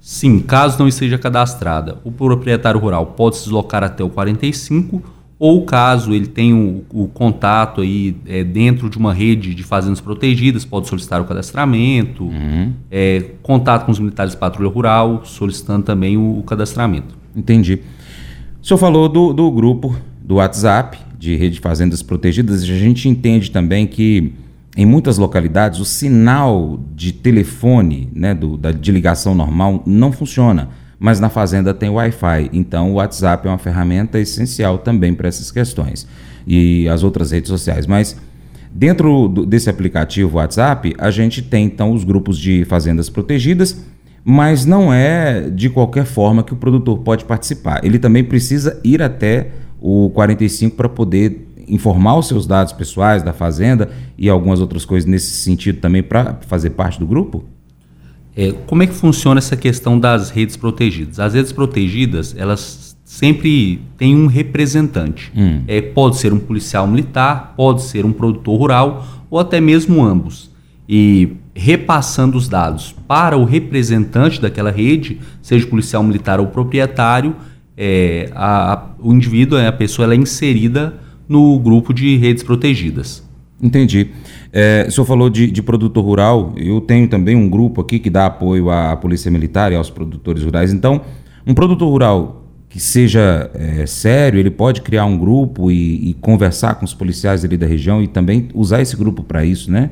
Sim, 0.01 0.41
caso 0.41 0.77
não 0.77 0.89
esteja 0.89 1.17
cadastrada, 1.17 1.99
o 2.03 2.11
proprietário 2.11 2.81
rural 2.81 3.05
pode 3.05 3.37
se 3.37 3.43
deslocar 3.43 3.81
até 3.81 4.03
o 4.03 4.09
45 4.09 5.18
ou 5.39 5.63
caso 5.63 6.13
ele 6.13 6.27
tenha 6.27 6.53
o, 6.53 6.83
o 6.91 7.07
contato 7.07 7.79
aí 7.79 8.13
é, 8.27 8.43
dentro 8.43 8.89
de 8.89 8.97
uma 8.97 9.13
rede 9.13 9.55
de 9.55 9.63
fazendas 9.63 10.01
protegidas, 10.01 10.65
pode 10.65 10.89
solicitar 10.89 11.21
o 11.21 11.25
cadastramento, 11.25 12.25
uhum. 12.25 12.73
é, 12.91 13.23
contato 13.41 13.85
com 13.85 13.91
os 13.91 13.99
militares 13.99 14.33
de 14.33 14.37
patrulha 14.37 14.69
rural, 14.69 15.21
solicitando 15.23 15.83
também 15.83 16.17
o, 16.17 16.39
o 16.39 16.43
cadastramento. 16.43 17.17
Entendi. 17.33 17.79
O 18.61 18.67
senhor 18.67 18.77
falou 18.77 19.07
do, 19.07 19.31
do 19.31 19.49
grupo 19.49 19.95
do 20.21 20.35
WhatsApp 20.35 20.97
de 21.17 21.35
rede 21.37 21.55
de 21.55 21.61
fazendas 21.61 22.03
protegidas, 22.03 22.63
a 22.63 22.65
gente 22.65 23.07
entende 23.07 23.49
também 23.49 23.87
que 23.87 24.33
em 24.75 24.85
muitas 24.85 25.17
localidades 25.17 25.79
o 25.79 25.85
sinal 25.85 26.79
de 26.95 27.11
telefone, 27.11 28.09
né, 28.13 28.33
do, 28.33 28.57
da, 28.57 28.71
de 28.71 28.91
ligação 28.91 29.33
normal, 29.33 29.83
não 29.85 30.11
funciona 30.11 30.69
mas 30.99 31.19
na 31.19 31.29
fazenda 31.29 31.73
tem 31.73 31.89
Wi-Fi. 31.89 32.49
Então 32.51 32.91
o 32.91 32.95
WhatsApp 32.95 33.47
é 33.47 33.51
uma 33.51 33.57
ferramenta 33.57 34.19
essencial 34.19 34.77
também 34.77 35.13
para 35.13 35.27
essas 35.27 35.49
questões. 35.49 36.05
E 36.45 36.87
as 36.89 37.03
outras 37.03 37.31
redes 37.31 37.49
sociais. 37.49 37.87
Mas 37.87 38.17
dentro 38.71 39.27
do, 39.27 39.45
desse 39.45 39.69
aplicativo 39.69 40.37
WhatsApp, 40.37 40.93
a 40.97 41.09
gente 41.09 41.41
tem 41.41 41.65
então 41.65 41.93
os 41.93 42.03
grupos 42.03 42.37
de 42.37 42.65
fazendas 42.65 43.09
protegidas, 43.09 43.77
mas 44.23 44.65
não 44.65 44.93
é 44.93 45.49
de 45.49 45.69
qualquer 45.69 46.05
forma 46.05 46.43
que 46.43 46.53
o 46.53 46.57
produtor 46.57 46.99
pode 46.99 47.23
participar. 47.23 47.83
Ele 47.83 47.97
também 47.97 48.23
precisa 48.23 48.79
ir 48.83 49.01
até 49.01 49.51
o 49.79 50.09
45 50.09 50.75
para 50.75 50.89
poder 50.89 51.47
informar 51.67 52.17
os 52.17 52.27
seus 52.27 52.45
dados 52.45 52.73
pessoais 52.73 53.23
da 53.23 53.31
fazenda 53.31 53.89
e 54.17 54.27
algumas 54.27 54.59
outras 54.59 54.83
coisas 54.83 55.09
nesse 55.09 55.31
sentido 55.31 55.79
também 55.79 56.03
para 56.03 56.39
fazer 56.41 56.71
parte 56.71 56.99
do 56.99 57.07
grupo? 57.07 57.45
É, 58.35 58.51
como 58.67 58.83
é 58.83 58.87
que 58.87 58.93
funciona 58.93 59.39
essa 59.39 59.57
questão 59.57 59.99
das 59.99 60.29
redes 60.29 60.55
protegidas? 60.55 61.19
As 61.19 61.33
redes 61.33 61.51
protegidas, 61.51 62.35
elas 62.37 62.97
sempre 63.03 63.81
têm 63.97 64.15
um 64.15 64.27
representante. 64.27 65.31
Hum. 65.35 65.63
É, 65.67 65.81
pode 65.81 66.17
ser 66.17 66.31
um 66.31 66.39
policial 66.39 66.87
militar, 66.87 67.53
pode 67.57 67.81
ser 67.81 68.05
um 68.05 68.13
produtor 68.13 68.57
rural 68.57 69.05
ou 69.29 69.39
até 69.39 69.59
mesmo 69.59 70.03
ambos. 70.05 70.49
E 70.87 71.33
repassando 71.53 72.37
os 72.37 72.47
dados 72.47 72.95
para 73.07 73.37
o 73.37 73.45
representante 73.45 74.39
daquela 74.39 74.71
rede, 74.71 75.19
seja 75.41 75.67
policial 75.67 76.03
militar 76.03 76.39
ou 76.39 76.47
proprietário, 76.47 77.35
é, 77.75 78.29
a, 78.33 78.73
a, 78.73 78.85
o 78.99 79.13
indivíduo, 79.13 79.57
a 79.57 79.71
pessoa, 79.71 80.05
ela 80.05 80.13
é 80.13 80.17
inserida 80.17 80.93
no 81.27 81.59
grupo 81.59 81.93
de 81.93 82.15
redes 82.17 82.43
protegidas. 82.43 83.27
Entendi. 83.61 84.09
É, 84.53 84.85
o 84.87 84.91
senhor 84.91 85.05
falou 85.05 85.29
de, 85.29 85.51
de, 85.51 85.61
produtor 85.61 86.03
rural, 86.03 86.53
eu 86.55 86.79
tenho 86.79 87.07
também 87.07 87.35
um 87.35 87.49
grupo 87.49 87.81
aqui 87.81 87.99
que 87.99 88.09
dá 88.09 88.25
apoio 88.25 88.69
à 88.69 88.95
Polícia 88.95 89.29
Militar 89.29 89.71
e 89.71 89.75
aos 89.75 89.89
produtores 89.89 90.43
rurais. 90.43 90.73
Então, 90.73 91.01
um 91.45 91.53
produtor 91.53 91.89
rural 91.89 92.39
que 92.69 92.79
seja 92.79 93.49
é, 93.55 93.85
sério, 93.85 94.39
ele 94.39 94.51
pode 94.51 94.81
criar 94.81 95.05
um 95.05 95.17
grupo 95.17 95.71
e, 95.71 96.11
e, 96.11 96.13
conversar 96.13 96.75
com 96.75 96.85
os 96.85 96.93
policiais 96.93 97.43
ali 97.43 97.57
da 97.57 97.65
região 97.65 98.01
e 98.01 98.07
também 98.07 98.47
usar 98.53 98.79
esse 98.79 98.95
grupo 98.95 99.23
para 99.23 99.43
isso, 99.43 99.71
né? 99.71 99.89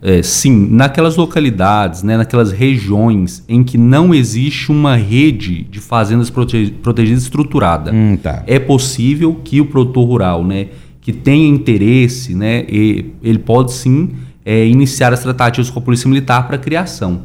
É, 0.00 0.22
sim, 0.22 0.68
naquelas 0.70 1.16
localidades, 1.16 2.02
né, 2.02 2.18
naquelas 2.18 2.52
regiões 2.52 3.42
em 3.48 3.64
que 3.64 3.78
não 3.78 4.14
existe 4.14 4.70
uma 4.70 4.96
rede 4.96 5.64
de 5.64 5.80
fazendas 5.80 6.28
prote 6.28 6.74
protegidas 6.82 7.22
estruturada, 7.22 7.90
hum, 7.90 8.14
tá. 8.22 8.42
é 8.46 8.58
possível 8.58 9.40
que 9.42 9.62
o 9.62 9.66
produtor 9.66 10.06
rural, 10.06 10.44
né, 10.44 10.66
que 11.04 11.12
tenha 11.12 11.46
interesse, 11.46 12.34
né, 12.34 12.64
ele 12.66 13.38
pode 13.44 13.74
sim 13.74 14.08
é, 14.42 14.66
iniciar 14.66 15.12
as 15.12 15.20
tratativas 15.20 15.68
com 15.68 15.78
a 15.78 15.82
Polícia 15.82 16.08
Militar 16.08 16.48
para 16.48 16.56
criação. 16.56 17.20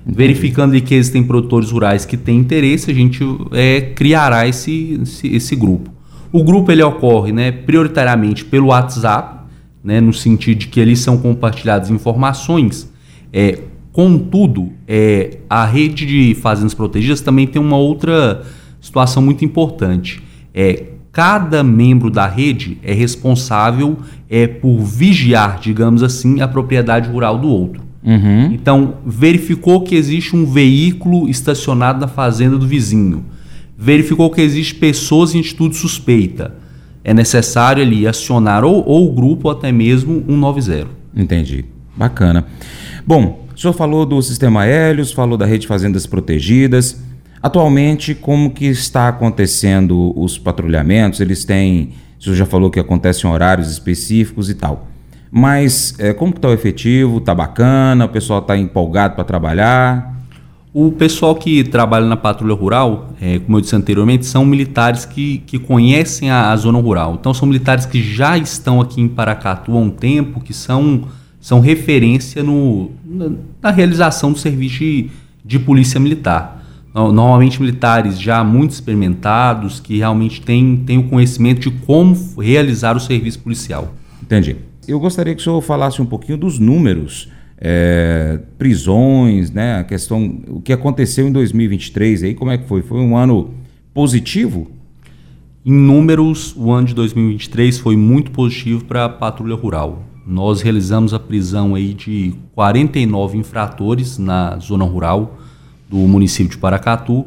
Entendi. 0.00 0.16
Verificando 0.16 0.80
que 0.80 0.94
existem 0.94 1.22
produtores 1.22 1.70
rurais 1.70 2.06
que 2.06 2.16
têm 2.16 2.38
interesse, 2.38 2.90
a 2.90 2.94
gente 2.94 3.22
é, 3.52 3.82
criará 3.82 4.48
esse, 4.48 4.98
esse, 5.02 5.26
esse, 5.28 5.54
grupo. 5.54 5.90
O 6.32 6.42
grupo 6.42 6.72
ele 6.72 6.82
ocorre 6.82 7.30
né, 7.30 7.52
prioritariamente 7.52 8.46
pelo 8.46 8.68
WhatsApp, 8.68 9.44
né, 9.84 10.00
no 10.00 10.14
sentido 10.14 10.60
de 10.60 10.68
que 10.68 10.80
ali 10.80 10.96
são 10.96 11.18
compartilhadas 11.18 11.90
informações. 11.90 12.90
É, 13.30 13.58
contudo, 13.92 14.72
é, 14.86 15.36
a 15.50 15.66
rede 15.66 16.06
de 16.06 16.34
fazendas 16.34 16.72
protegidas 16.72 17.20
também 17.20 17.46
tem 17.46 17.60
uma 17.60 17.76
outra 17.76 18.42
situação 18.80 19.22
muito 19.22 19.44
importante. 19.44 20.22
É, 20.54 20.84
cada 21.18 21.64
membro 21.64 22.10
da 22.10 22.28
rede 22.28 22.78
é 22.80 22.94
responsável 22.94 23.96
é, 24.30 24.46
por 24.46 24.78
vigiar, 24.84 25.58
digamos 25.58 26.00
assim, 26.00 26.40
a 26.40 26.46
propriedade 26.46 27.10
rural 27.10 27.36
do 27.36 27.48
outro. 27.48 27.82
Uhum. 28.04 28.52
Então, 28.52 28.94
verificou 29.04 29.80
que 29.80 29.96
existe 29.96 30.36
um 30.36 30.46
veículo 30.46 31.28
estacionado 31.28 31.98
na 31.98 32.06
fazenda 32.06 32.56
do 32.56 32.68
vizinho, 32.68 33.24
verificou 33.76 34.30
que 34.30 34.40
existe 34.40 34.76
pessoas 34.76 35.34
em 35.34 35.40
atitude 35.40 35.76
suspeita. 35.76 36.54
É 37.02 37.12
necessário 37.12 37.82
ali 37.82 38.06
acionar 38.06 38.62
ou, 38.62 38.86
ou 38.86 39.10
o 39.10 39.12
grupo 39.12 39.48
ou 39.48 39.50
até 39.50 39.72
mesmo 39.72 40.22
190. 40.24 40.86
Entendi. 41.16 41.64
Bacana. 41.96 42.46
Bom, 43.04 43.44
o 43.56 43.58
senhor 43.58 43.72
falou 43.72 44.06
do 44.06 44.22
sistema 44.22 44.66
Hélios, 44.66 45.10
falou 45.10 45.36
da 45.36 45.46
rede 45.46 45.62
de 45.62 45.66
fazendas 45.66 46.06
protegidas. 46.06 47.07
Atualmente, 47.42 48.14
como 48.14 48.50
que 48.50 48.66
está 48.66 49.08
acontecendo 49.08 50.12
os 50.16 50.36
patrulhamentos? 50.36 51.20
Eles 51.20 51.44
têm, 51.44 51.92
o 52.18 52.22
senhor 52.22 52.36
já 52.36 52.46
falou 52.46 52.70
que 52.70 52.80
acontecem 52.80 53.30
horários 53.30 53.70
específicos 53.70 54.50
e 54.50 54.54
tal. 54.54 54.88
Mas 55.30 55.94
é, 55.98 56.12
como 56.12 56.32
que 56.32 56.38
está 56.38 56.48
o 56.48 56.52
efetivo? 56.52 57.18
Está 57.18 57.34
bacana? 57.34 58.06
O 58.06 58.08
pessoal 58.08 58.40
está 58.40 58.56
empolgado 58.56 59.14
para 59.14 59.24
trabalhar? 59.24 60.16
O 60.74 60.90
pessoal 60.92 61.34
que 61.34 61.64
trabalha 61.64 62.06
na 62.06 62.16
patrulha 62.16 62.54
rural, 62.54 63.10
é, 63.20 63.38
como 63.38 63.56
eu 63.56 63.60
disse 63.60 63.74
anteriormente, 63.74 64.26
são 64.26 64.44
militares 64.44 65.04
que, 65.04 65.38
que 65.46 65.58
conhecem 65.58 66.30
a, 66.30 66.50
a, 66.50 66.56
zona 66.56 66.78
rural. 66.78 67.16
Então 67.18 67.32
são 67.32 67.46
militares 67.46 67.86
que 67.86 68.02
já 68.02 68.36
estão 68.36 68.80
aqui 68.80 69.00
em 69.00 69.08
Paracatu 69.08 69.72
há 69.72 69.78
um 69.78 69.90
tempo, 69.90 70.40
que 70.40 70.52
são, 70.52 71.04
são 71.40 71.60
referência 71.60 72.42
no, 72.42 72.90
na, 73.04 73.30
na 73.62 73.70
realização 73.70 74.32
do 74.32 74.38
serviço 74.38 74.78
de, 74.78 75.10
de 75.44 75.58
polícia 75.58 76.00
militar 76.00 76.57
normalmente 77.12 77.60
militares 77.60 78.20
já 78.20 78.42
muito 78.42 78.72
experimentados, 78.72 79.80
que 79.80 79.98
realmente 79.98 80.40
têm, 80.40 80.82
têm 80.84 80.98
o 80.98 81.04
conhecimento 81.04 81.60
de 81.60 81.70
como 81.70 82.16
realizar 82.38 82.96
o 82.96 83.00
serviço 83.00 83.38
policial. 83.40 83.94
Entendi. 84.22 84.56
Eu 84.86 84.98
gostaria 84.98 85.34
que 85.34 85.40
o 85.40 85.44
senhor 85.44 85.60
falasse 85.60 86.00
um 86.00 86.06
pouquinho 86.06 86.38
dos 86.38 86.58
números, 86.58 87.28
é, 87.60 88.40
prisões, 88.56 89.50
né, 89.50 89.80
a 89.80 89.84
questão, 89.84 90.40
o 90.48 90.60
que 90.60 90.72
aconteceu 90.72 91.28
em 91.28 91.32
2023 91.32 92.22
aí, 92.22 92.34
como 92.34 92.50
é 92.50 92.58
que 92.58 92.66
foi? 92.66 92.82
Foi 92.82 92.98
um 93.00 93.16
ano 93.16 93.50
positivo? 93.92 94.70
Em 95.66 95.72
números, 95.72 96.54
o 96.56 96.72
ano 96.72 96.86
de 96.86 96.94
2023 96.94 97.78
foi 97.78 97.96
muito 97.96 98.30
positivo 98.30 98.84
para 98.84 99.04
a 99.04 99.08
patrulha 99.08 99.54
rural. 99.54 100.04
Nós 100.26 100.62
realizamos 100.62 101.12
a 101.12 101.18
prisão 101.18 101.74
aí 101.74 101.92
de 101.92 102.34
49 102.54 103.36
infratores 103.36 104.18
na 104.18 104.56
zona 104.58 104.84
rural, 104.84 105.38
do 105.88 105.96
município 105.96 106.50
de 106.50 106.58
Paracatu. 106.58 107.26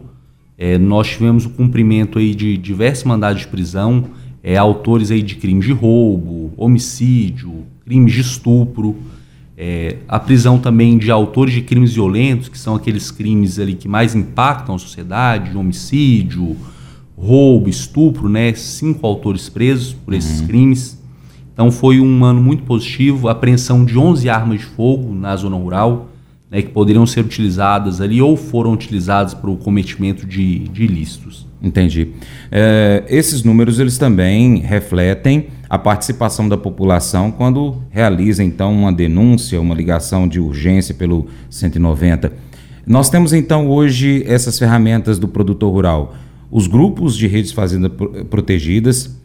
É, 0.57 0.77
nós 0.77 1.07
tivemos 1.07 1.45
o 1.45 1.49
cumprimento 1.49 2.19
aí 2.19 2.35
de 2.35 2.57
diversos 2.57 3.03
mandados 3.03 3.41
de 3.41 3.47
prisão, 3.47 4.05
é, 4.43 4.57
autores 4.57 5.09
aí 5.11 5.21
de 5.21 5.35
crimes 5.35 5.65
de 5.65 5.71
roubo, 5.71 6.53
homicídio, 6.55 7.63
crimes 7.83 8.13
de 8.13 8.21
estupro, 8.21 8.95
é, 9.57 9.97
a 10.07 10.19
prisão 10.19 10.57
também 10.57 10.97
de 10.97 11.11
autores 11.11 11.53
de 11.53 11.61
crimes 11.61 11.93
violentos, 11.93 12.49
que 12.49 12.57
são 12.57 12.75
aqueles 12.75 13.11
crimes 13.11 13.59
ali 13.59 13.75
que 13.75 13.87
mais 13.87 14.15
impactam 14.15 14.75
a 14.75 14.79
sociedade, 14.79 15.55
homicídio, 15.55 16.55
roubo, 17.15 17.69
estupro, 17.69 18.27
né? 18.27 18.53
Cinco 18.53 19.05
autores 19.05 19.49
presos 19.49 19.93
por 19.93 20.13
esses 20.13 20.41
uhum. 20.41 20.47
crimes. 20.47 20.99
Então 21.53 21.71
foi 21.71 21.99
um 21.99 22.25
ano 22.25 22.41
muito 22.41 22.63
positivo, 22.63 23.27
apreensão 23.27 23.85
de 23.85 23.97
11 23.97 24.29
armas 24.29 24.61
de 24.61 24.65
fogo 24.65 25.13
na 25.13 25.35
zona 25.35 25.55
rural, 25.55 26.09
né, 26.51 26.61
que 26.61 26.69
poderiam 26.69 27.05
ser 27.05 27.21
utilizadas 27.21 28.01
ali 28.01 28.21
ou 28.21 28.35
foram 28.35 28.73
utilizadas 28.73 29.33
para 29.33 29.49
o 29.49 29.55
cometimento 29.55 30.27
de, 30.27 30.59
de 30.67 30.83
ilícitos. 30.83 31.47
Entendi. 31.63 32.09
É, 32.51 33.03
esses 33.07 33.43
números 33.43 33.79
eles 33.79 33.97
também 33.97 34.57
refletem 34.57 35.47
a 35.69 35.77
participação 35.77 36.49
da 36.49 36.57
população 36.57 37.31
quando 37.31 37.81
realiza 37.89 38.43
então 38.43 38.73
uma 38.73 38.91
denúncia, 38.91 39.61
uma 39.61 39.75
ligação 39.75 40.27
de 40.27 40.39
urgência 40.39 40.93
pelo 40.93 41.27
190. 41.49 42.33
Nós 42.85 43.09
temos 43.09 43.31
então 43.31 43.69
hoje 43.69 44.23
essas 44.27 44.57
ferramentas 44.57 45.19
do 45.19 45.27
produtor 45.27 45.71
rural, 45.71 46.15
os 46.49 46.67
grupos 46.67 47.15
de 47.15 47.27
redes 47.27 47.51
fazendas 47.51 47.91
protegidas, 48.29 49.20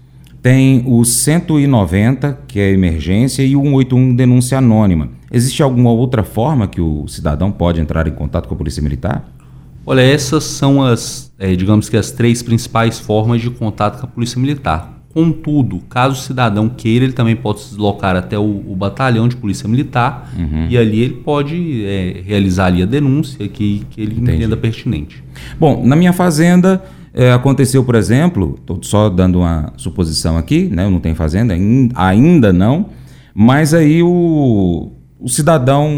tem 0.46 0.84
o 0.86 1.04
190, 1.04 2.38
que 2.46 2.60
é 2.60 2.70
emergência, 2.70 3.42
e 3.42 3.56
o 3.56 3.62
181, 3.62 4.14
denúncia 4.14 4.58
anônima. 4.58 5.08
Existe 5.28 5.60
alguma 5.60 5.90
outra 5.90 6.22
forma 6.22 6.68
que 6.68 6.80
o 6.80 7.08
cidadão 7.08 7.50
pode 7.50 7.80
entrar 7.80 8.06
em 8.06 8.12
contato 8.12 8.46
com 8.46 8.54
a 8.54 8.56
Polícia 8.56 8.80
Militar? 8.80 9.28
Olha, 9.84 10.02
essas 10.02 10.44
são 10.44 10.84
as, 10.84 11.32
é, 11.36 11.56
digamos 11.56 11.88
que 11.88 11.96
as 11.96 12.12
três 12.12 12.44
principais 12.44 12.96
formas 12.96 13.40
de 13.40 13.50
contato 13.50 13.98
com 13.98 14.06
a 14.06 14.08
Polícia 14.08 14.40
Militar. 14.40 15.02
Contudo, 15.12 15.80
caso 15.90 16.14
o 16.14 16.22
cidadão 16.22 16.68
queira, 16.68 17.04
ele 17.04 17.12
também 17.12 17.34
pode 17.34 17.62
se 17.62 17.70
deslocar 17.70 18.14
até 18.14 18.38
o, 18.38 18.62
o 18.68 18.76
batalhão 18.76 19.26
de 19.26 19.34
polícia 19.34 19.68
militar 19.68 20.30
uhum. 20.38 20.68
e 20.70 20.78
ali 20.78 21.00
ele 21.00 21.14
pode 21.14 21.84
é, 21.84 22.22
realizar 22.24 22.66
ali 22.66 22.84
a 22.84 22.86
denúncia 22.86 23.48
que, 23.48 23.84
que 23.90 24.00
ele 24.00 24.12
Entendi. 24.12 24.36
entenda 24.36 24.56
pertinente. 24.56 25.24
Bom, 25.58 25.84
na 25.84 25.96
minha 25.96 26.12
fazenda 26.12 26.84
é, 27.16 27.32
aconteceu, 27.32 27.82
por 27.82 27.94
exemplo, 27.94 28.56
estou 28.60 28.78
só 28.82 29.08
dando 29.08 29.40
uma 29.40 29.72
suposição 29.76 30.36
aqui, 30.36 30.68
né, 30.68 30.84
eu 30.84 30.90
não 30.90 31.00
tenho 31.00 31.14
fazenda, 31.14 31.54
ainda 31.94 32.52
não, 32.52 32.90
mas 33.34 33.74
aí 33.74 34.02
o, 34.02 34.92
o 35.18 35.28
cidadão, 35.28 35.88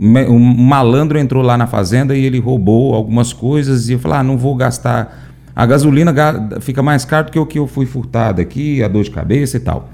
um 0.00 0.38
malandro 0.38 1.18
entrou 1.18 1.42
lá 1.42 1.56
na 1.56 1.66
fazenda 1.66 2.16
e 2.16 2.24
ele 2.24 2.38
roubou 2.38 2.94
algumas 2.94 3.32
coisas 3.32 3.88
e 3.88 3.98
falei, 3.98 4.18
ah, 4.18 4.22
não 4.22 4.36
vou 4.38 4.54
gastar 4.56 5.28
a 5.58 5.66
gasolina 5.66 6.14
fica 6.60 6.84
mais 6.84 7.04
caro 7.04 7.26
do 7.26 7.32
que 7.32 7.38
o 7.38 7.44
que 7.44 7.58
eu 7.58 7.66
fui 7.66 7.84
furtado 7.84 8.40
aqui, 8.40 8.80
a 8.80 8.86
dor 8.86 9.02
de 9.02 9.10
cabeça 9.10 9.56
e 9.56 9.60
tal. 9.60 9.90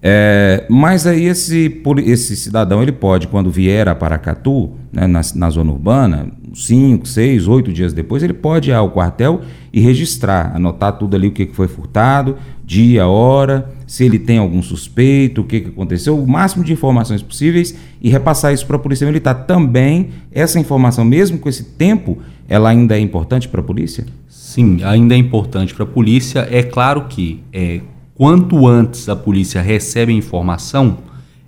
É, 0.00 0.64
mas 0.70 1.08
aí 1.08 1.24
esse, 1.24 1.82
esse 2.04 2.36
cidadão 2.36 2.80
ele 2.80 2.92
pode, 2.92 3.26
quando 3.26 3.50
vier 3.50 3.88
a 3.88 3.96
Paracatu, 3.96 4.70
né, 4.92 5.08
na, 5.08 5.20
na, 5.34 5.50
zona 5.50 5.72
urbana, 5.72 6.28
cinco, 6.54 7.06
seis, 7.06 7.48
oito 7.48 7.72
dias 7.72 7.92
depois, 7.92 8.22
ele 8.22 8.32
pode 8.32 8.70
ir 8.70 8.72
ao 8.72 8.90
quartel 8.90 9.40
e 9.72 9.80
registrar, 9.80 10.54
anotar 10.54 10.98
tudo 10.98 11.16
ali 11.16 11.28
o 11.28 11.32
que 11.32 11.46
foi 11.46 11.68
furtado, 11.68 12.36
dia, 12.64 13.06
hora, 13.06 13.70
se 13.86 14.04
ele 14.04 14.18
tem 14.18 14.38
algum 14.38 14.62
suspeito, 14.62 15.42
o 15.42 15.44
que, 15.44 15.56
aconteceu, 15.56 16.18
o 16.18 16.26
máximo 16.26 16.64
de 16.64 16.72
informações 16.72 17.22
possíveis 17.22 17.76
e 18.00 18.08
repassar 18.08 18.52
isso 18.52 18.66
para 18.66 18.76
a 18.76 18.78
Polícia 18.78 19.06
Militar. 19.06 19.46
Também, 19.46 20.10
essa 20.30 20.58
informação, 20.58 21.04
mesmo 21.04 21.38
com 21.38 21.48
esse 21.48 21.64
tempo, 21.64 22.18
ela 22.48 22.70
ainda 22.70 22.96
é 22.96 23.00
importante 23.00 23.48
para 23.48 23.60
a 23.60 23.64
polícia? 23.64 24.06
Sim, 24.28 24.82
ainda 24.84 25.14
é 25.14 25.18
importante 25.18 25.74
para 25.74 25.84
a 25.84 25.86
polícia. 25.86 26.46
É 26.50 26.62
claro 26.62 27.06
que 27.08 27.42
é, 27.52 27.80
quanto 28.14 28.66
antes 28.66 29.08
a 29.08 29.16
polícia 29.16 29.60
recebe 29.62 30.12
a 30.12 30.16
informação, 30.16 30.98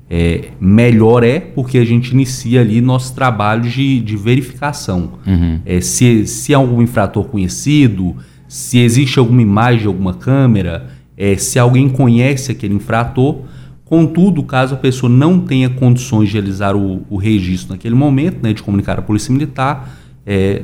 é, 0.08 0.50
melhor 0.60 1.24
é, 1.24 1.40
porque 1.40 1.78
a 1.78 1.84
gente 1.84 2.12
inicia 2.12 2.60
ali 2.60 2.80
nosso 2.80 3.14
trabalho 3.14 3.62
de, 3.62 4.00
de 4.00 4.16
verificação. 4.16 5.12
Uhum. 5.26 5.60
É, 5.64 5.80
se, 5.80 6.26
se 6.26 6.54
há 6.54 6.58
algum 6.58 6.82
infrator 6.82 7.24
conhecido, 7.24 8.16
se 8.48 8.78
existe 8.78 9.18
alguma 9.18 9.42
imagem 9.42 9.80
de 9.80 9.86
alguma 9.86 10.14
câmera, 10.14 10.90
é, 11.16 11.36
se 11.36 11.58
alguém 11.58 11.88
conhece 11.88 12.52
aquele 12.52 12.74
infrator. 12.74 13.42
Contudo, 13.84 14.42
caso 14.42 14.74
a 14.74 14.78
pessoa 14.78 15.10
não 15.10 15.38
tenha 15.40 15.68
condições 15.68 16.28
de 16.28 16.34
realizar 16.34 16.74
o, 16.74 17.04
o 17.08 17.16
registro 17.16 17.72
naquele 17.72 17.94
momento, 17.94 18.38
né, 18.42 18.52
de 18.52 18.62
comunicar 18.62 18.98
à 18.98 19.02
Polícia 19.02 19.32
Militar, 19.32 19.98
é, 20.26 20.62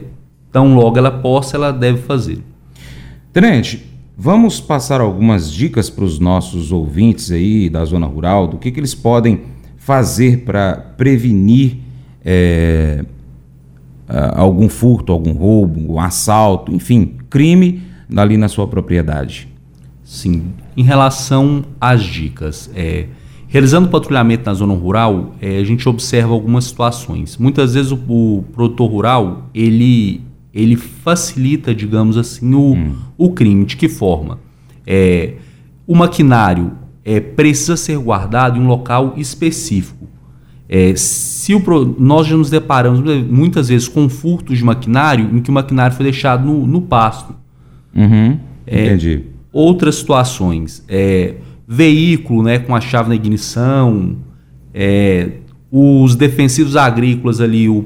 Tão 0.53 0.75
logo 0.75 0.99
ela 0.99 1.11
possa, 1.11 1.57
ela 1.57 1.73
deve 1.73 2.03
fazer. 2.03 2.39
Tenente, 3.33 3.87
vamos 4.23 4.61
passar 4.61 5.01
algumas 5.01 5.51
dicas 5.51 5.89
para 5.89 6.05
os 6.05 6.19
nossos 6.19 6.71
ouvintes 6.71 7.33
aí 7.33 7.71
da 7.71 7.83
zona 7.87 8.05
rural, 8.05 8.47
do 8.47 8.59
que, 8.59 8.71
que 8.71 8.79
eles 8.79 8.95
podem 8.95 9.45
fazer 9.79 10.45
para 10.45 10.77
prevenir 10.77 11.79
é, 12.23 13.03
algum 14.35 14.69
furto, 14.69 15.11
algum 15.11 15.33
roubo, 15.33 15.95
um 15.95 15.99
assalto, 15.99 16.71
enfim, 16.71 17.15
crime 17.31 17.83
ali 18.15 18.37
na 18.37 18.47
sua 18.47 18.67
propriedade. 18.67 19.49
Sim, 20.05 20.53
em 20.77 20.83
relação 20.83 21.65
às 21.81 22.03
dicas, 22.03 22.71
é, 22.75 23.07
realizando 23.49 23.89
patrulhamento 23.89 24.45
na 24.45 24.53
zona 24.53 24.75
rural, 24.75 25.35
é, 25.41 25.57
a 25.57 25.65
gente 25.65 25.89
observa 25.89 26.35
algumas 26.35 26.67
situações. 26.67 27.39
Muitas 27.39 27.73
vezes 27.73 27.91
o, 27.91 27.95
o 27.97 28.45
produtor 28.53 28.91
rural 28.91 29.47
ele 29.55 30.21
ele 30.53 30.77
facilita, 30.77 31.75
digamos 31.75 32.17
assim, 32.17 32.55
o, 32.55 32.75
hum. 32.75 32.97
o 33.17 33.31
crime. 33.31 33.65
De 33.65 33.77
que 33.77 33.89
forma? 33.89 34.39
É, 34.87 35.35
o 35.87 35.95
maquinário 35.95 36.73
é, 37.05 37.21
precisa 37.21 37.77
ser 37.77 37.99
guardado 37.99 38.59
em 38.59 38.61
um 38.61 38.67
local 38.67 39.15
específico. 39.17 40.09
É, 40.69 40.95
se 40.95 41.55
o, 41.55 41.97
nós 41.99 42.27
já 42.27 42.37
nos 42.37 42.49
deparamos 42.49 43.01
muitas 43.25 43.69
vezes 43.69 43.89
com 43.89 44.09
furtos 44.09 44.59
de 44.59 44.65
maquinário 44.65 45.29
em 45.33 45.41
que 45.41 45.51
o 45.51 45.53
maquinário 45.53 45.97
foi 45.97 46.05
deixado 46.05 46.47
no, 46.47 46.67
no 46.67 46.83
pasto. 46.83 47.35
Uhum, 47.95 48.39
é, 48.67 48.87
entendi. 48.87 49.25
Outras 49.53 49.97
situações, 49.97 50.85
é, 50.89 51.35
veículo 51.67 52.45
né, 52.45 52.61
com 52.61 52.75
a 52.75 52.81
chave 52.81 53.09
na 53.09 53.17
ignição, 53.17 54.17
é, 54.73 55.40
os 55.71 56.17
defensivos 56.17 56.77
agrícolas 56.77 57.41
ali, 57.41 57.69
o, 57.69 57.85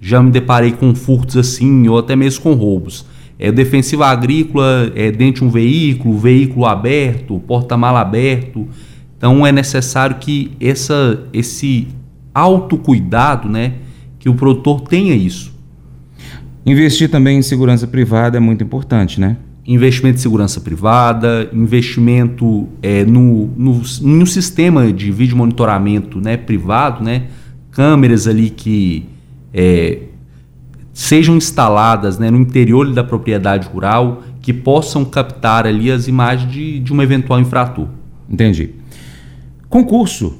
já 0.00 0.22
me 0.22 0.30
deparei 0.30 0.72
com 0.72 0.94
furtos 0.94 1.36
assim, 1.36 1.88
ou 1.88 1.98
até 1.98 2.14
mesmo 2.14 2.42
com 2.42 2.52
roubos. 2.54 3.04
É, 3.38 3.48
o 3.48 3.52
defensivo 3.52 4.04
agrícola 4.04 4.92
é 4.94 5.10
dentro 5.10 5.40
de 5.40 5.48
um 5.48 5.50
veículo, 5.50 6.16
veículo 6.16 6.64
aberto, 6.64 7.40
porta-mala 7.40 8.00
aberto. 8.00 8.68
Então 9.18 9.44
é 9.44 9.50
necessário 9.50 10.16
que 10.16 10.52
essa, 10.60 11.20
esse 11.32 11.88
autocuidado, 12.32 13.48
né, 13.48 13.74
que 14.18 14.28
o 14.28 14.34
produtor 14.34 14.82
tenha 14.82 15.14
isso. 15.14 15.52
Investir 16.64 17.10
também 17.10 17.38
em 17.38 17.42
segurança 17.42 17.86
privada 17.88 18.36
é 18.36 18.40
muito 18.40 18.62
importante, 18.62 19.20
né? 19.20 19.36
Investimento 19.66 20.16
de 20.16 20.22
segurança 20.22 20.60
privada, 20.60 21.48
investimento 21.52 22.68
é, 22.82 23.04
no, 23.04 23.46
no, 23.56 24.26
sistema 24.26 24.92
de 24.92 25.12
vídeo 25.12 25.36
monitoramento 25.36 26.20
né, 26.20 26.36
privado, 26.36 27.02
né, 27.02 27.28
câmeras 27.70 28.26
ali 28.26 28.50
que 28.50 29.06
é, 29.54 30.00
sejam 30.92 31.36
instaladas 31.36 32.18
né, 32.18 32.30
no 32.30 32.38
interior 32.38 32.92
da 32.92 33.04
propriedade 33.04 33.68
rural, 33.68 34.22
que 34.40 34.52
possam 34.52 35.04
captar 35.04 35.66
ali 35.66 35.90
as 35.90 36.08
imagens 36.08 36.50
de, 36.50 36.80
de 36.80 36.92
um 36.92 37.00
eventual 37.00 37.40
infrator. 37.40 37.86
Entendi. 38.28 38.70
Concurso. 39.68 40.38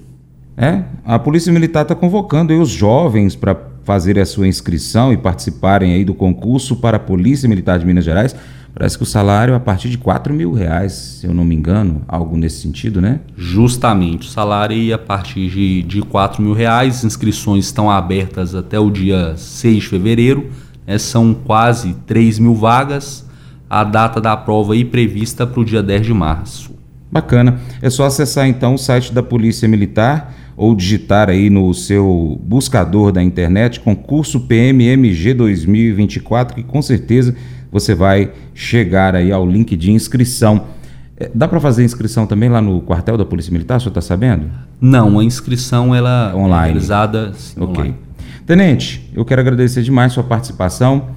É? 0.57 0.83
A 1.05 1.19
Polícia 1.19 1.53
Militar 1.53 1.83
está 1.83 1.95
convocando 1.95 2.53
os 2.61 2.69
jovens 2.69 3.35
para 3.35 3.57
fazer 3.85 4.19
a 4.19 4.27
sua 4.27 4.47
inscrição 4.47 5.13
e 5.13 5.17
participarem 5.17 5.95
aí 5.95 6.05
do 6.05 6.15
concurso 6.15 6.77
para 6.77 6.99
a 6.99 7.01
Polícia 7.01 7.49
Militar 7.49 7.79
de 7.79 7.87
Minas 7.87 8.05
Gerais. 8.05 8.37
Parece 8.83 8.97
que 8.97 9.05
o 9.05 9.07
salário 9.07 9.55
é 9.55 9.57
a 9.57 9.61
partir 9.61 9.89
de 9.89 9.97
4 9.97 10.35
mil 10.35 10.53
reais, 10.53 11.21
se 11.21 11.27
eu 11.29 11.33
não 11.33 11.45
me 11.45 11.55
engano, 11.55 12.03
algo 12.09 12.37
nesse 12.37 12.63
sentido, 12.63 13.01
né? 13.01 13.21
Justamente, 13.37 14.27
o 14.27 14.29
salário 14.29 14.91
é 14.91 14.93
a 14.93 14.99
partir 14.99 15.49
de, 15.51 15.85
de 15.85 16.03
4 16.03 16.43
mil 16.43 16.53
reais, 16.53 17.05
inscrições 17.05 17.67
estão 17.67 17.89
abertas 17.89 18.57
até 18.57 18.81
o 18.81 18.91
dia 18.91 19.37
6 19.37 19.85
de 19.85 19.89
fevereiro, 19.89 20.51
né? 20.85 20.99
são 20.99 21.33
quase 21.33 21.95
3 22.09 22.41
mil 22.41 22.57
vagas, 22.57 23.25
a 23.71 23.85
data 23.85 24.21
da 24.21 24.37
prova 24.37 24.73
aí 24.73 24.85
prevista 24.85 25.47
para 25.47 25.61
o 25.61 25.65
dia 25.65 25.81
10 25.81 26.07
de 26.07 26.13
março. 26.13 26.73
Bacana, 27.09 27.61
é 27.81 27.89
só 27.89 28.05
acessar 28.07 28.49
então 28.49 28.75
o 28.75 28.79
site 28.79 29.13
da 29.13 29.23
Polícia 29.23 29.69
Militar 29.69 30.35
ou 30.57 30.75
digitar 30.75 31.31
aí 31.31 31.49
no 31.49 31.73
seu 31.73 32.37
buscador 32.43 33.13
da 33.13 33.23
internet 33.23 33.79
concurso 33.79 34.41
PMMG 34.41 35.35
2024, 35.35 36.57
que 36.57 36.65
com 36.65 36.83
certeza 36.83 37.37
você 37.73 37.95
vai 37.95 38.31
chegar 38.55 39.17
aí 39.17 39.33
ao 39.33 39.47
link 39.47 39.75
de 39.75 39.91
inscrição. 39.91 40.67
É, 41.17 41.31
dá 41.35 41.49
para 41.49 41.59
fazer 41.59 41.83
inscrição 41.83 42.27
também 42.27 42.51
lá 42.51 42.61
no 42.61 42.83
quartel 42.83 43.17
da 43.17 43.25
Polícia 43.25 43.51
Militar, 43.51 43.79
o 43.79 43.81
senhor 43.81 43.91
está 43.91 44.03
sabendo? 44.03 44.51
Não, 44.79 45.19
a 45.19 45.25
inscrição 45.25 45.95
ela 45.95 46.31
é 46.33 46.37
online. 46.37 46.65
é 46.65 46.67
realizada 46.67 47.33
sim, 47.35 47.61
Ok. 47.61 47.81
Online. 47.81 47.95
Tenente, 48.47 49.11
eu 49.15 49.25
quero 49.25 49.41
agradecer 49.41 49.83
demais 49.83 50.13
sua 50.13 50.25
participação. 50.25 51.11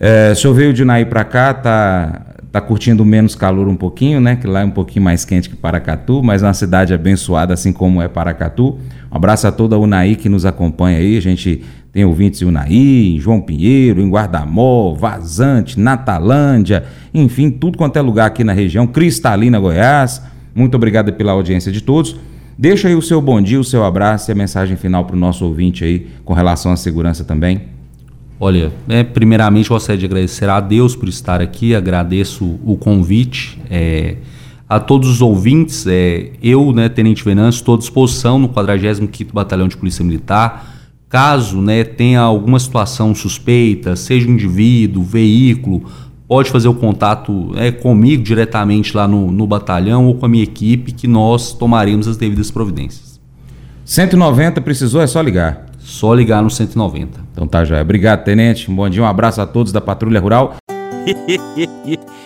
É, 0.00 0.32
o 0.32 0.36
senhor 0.36 0.54
veio 0.54 0.72
de 0.72 0.84
Naí 0.84 1.04
para 1.04 1.22
cá, 1.22 1.54
tá, 1.54 2.26
tá 2.50 2.60
curtindo 2.60 3.04
menos 3.04 3.34
calor 3.34 3.68
um 3.68 3.76
pouquinho, 3.76 4.20
né? 4.20 4.36
Que 4.36 4.46
lá 4.46 4.62
é 4.62 4.64
um 4.64 4.70
pouquinho 4.70 5.04
mais 5.04 5.24
quente 5.24 5.48
que 5.50 5.56
Paracatu, 5.56 6.22
mas 6.22 6.42
é 6.42 6.46
uma 6.46 6.54
cidade 6.54 6.94
abençoada, 6.94 7.52
assim 7.52 7.72
como 7.72 8.00
é 8.00 8.08
Paracatu. 8.08 8.78
Um 9.12 9.16
abraço 9.16 9.46
a 9.46 9.52
toda 9.52 9.76
a 9.76 9.78
Unaí 9.78 10.16
que 10.16 10.28
nos 10.28 10.46
acompanha 10.46 10.98
aí. 10.98 11.16
A 11.16 11.20
gente 11.20 11.62
tem 11.96 12.04
ouvintes 12.04 12.42
em 12.42 12.44
Unaí, 12.44 13.16
em 13.16 13.18
João 13.18 13.40
Pinheiro, 13.40 14.02
em 14.02 14.10
Guardamó, 14.10 14.92
Vazante, 14.92 15.80
Natalândia, 15.80 16.84
enfim, 17.14 17.50
tudo 17.50 17.78
quanto 17.78 17.96
é 17.96 18.02
lugar 18.02 18.26
aqui 18.26 18.44
na 18.44 18.52
região, 18.52 18.86
Cristalina, 18.86 19.58
Goiás. 19.58 20.20
Muito 20.54 20.74
obrigado 20.74 21.10
pela 21.14 21.32
audiência 21.32 21.72
de 21.72 21.80
todos. 21.80 22.14
Deixa 22.58 22.88
aí 22.88 22.94
o 22.94 23.00
seu 23.00 23.22
bom 23.22 23.40
dia, 23.40 23.58
o 23.58 23.64
seu 23.64 23.82
abraço 23.82 24.30
e 24.30 24.32
a 24.32 24.34
mensagem 24.34 24.76
final 24.76 25.06
para 25.06 25.16
o 25.16 25.18
nosso 25.18 25.46
ouvinte 25.46 25.84
aí 25.84 26.06
com 26.22 26.34
relação 26.34 26.70
à 26.70 26.76
segurança 26.76 27.24
também. 27.24 27.62
Olha, 28.38 28.70
é, 28.90 29.02
primeiramente 29.02 29.70
gostaria 29.70 29.98
de 29.98 30.04
agradecer 30.04 30.50
a 30.50 30.60
Deus 30.60 30.94
por 30.94 31.08
estar 31.08 31.40
aqui, 31.40 31.74
agradeço 31.74 32.60
o 32.62 32.76
convite. 32.76 33.58
É, 33.70 34.16
a 34.68 34.78
todos 34.78 35.08
os 35.08 35.22
ouvintes, 35.22 35.86
é, 35.86 36.32
eu, 36.42 36.74
né, 36.74 36.90
Tenente 36.90 37.24
Venâncio, 37.24 37.60
estou 37.60 37.74
à 37.74 37.78
disposição 37.78 38.38
no 38.38 38.50
45º 38.50 39.32
Batalhão 39.32 39.66
de 39.66 39.78
Polícia 39.78 40.04
Militar 40.04 40.75
Caso 41.16 41.62
né, 41.62 41.82
tenha 41.82 42.20
alguma 42.20 42.58
situação 42.58 43.14
suspeita, 43.14 43.96
seja 43.96 44.28
um 44.28 44.32
indivíduo, 44.32 45.02
veículo, 45.02 45.90
pode 46.28 46.50
fazer 46.50 46.68
o 46.68 46.74
contato 46.74 47.52
é, 47.56 47.72
comigo 47.72 48.22
diretamente 48.22 48.94
lá 48.94 49.08
no, 49.08 49.32
no 49.32 49.46
batalhão 49.46 50.08
ou 50.08 50.14
com 50.14 50.26
a 50.26 50.28
minha 50.28 50.44
equipe, 50.44 50.92
que 50.92 51.08
nós 51.08 51.54
tomaremos 51.54 52.06
as 52.06 52.18
devidas 52.18 52.50
providências. 52.50 53.18
190 53.82 54.60
precisou, 54.60 55.00
é 55.00 55.06
só 55.06 55.22
ligar. 55.22 55.64
Só 55.78 56.12
ligar 56.12 56.42
no 56.42 56.50
190. 56.50 57.18
Então 57.32 57.46
tá 57.46 57.64
já. 57.64 57.80
Obrigado, 57.80 58.22
tenente. 58.22 58.70
Um 58.70 58.76
bom 58.76 58.86
dia, 58.86 59.02
um 59.02 59.06
abraço 59.06 59.40
a 59.40 59.46
todos 59.46 59.72
da 59.72 59.80
Patrulha 59.80 60.20
Rural. 60.20 60.56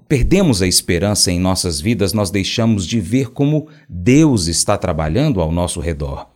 perdemos 0.08 0.61
a 0.61 0.66
esperança 0.66 1.30
em 1.30 1.38
nossas 1.38 1.80
vidas, 1.80 2.12
nós 2.12 2.30
deixamos 2.30 2.84
de 2.84 3.00
ver 3.00 3.30
como 3.30 3.68
Deus 3.88 4.48
está 4.48 4.76
trabalhando 4.76 5.40
ao 5.40 5.52
nosso 5.52 5.78
redor. 5.78 6.28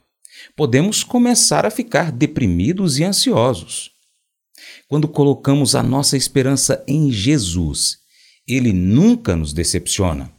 Podemos 0.54 1.02
começar 1.02 1.66
a 1.66 1.70
ficar 1.70 2.12
deprimidos 2.12 2.98
e 2.98 3.04
ansiosos. 3.04 3.90
Quando 4.86 5.08
colocamos 5.08 5.74
a 5.74 5.82
nossa 5.82 6.16
esperança 6.16 6.84
em 6.86 7.10
Jesus, 7.10 7.98
ele 8.46 8.72
nunca 8.72 9.34
nos 9.34 9.52
decepciona. 9.52 10.30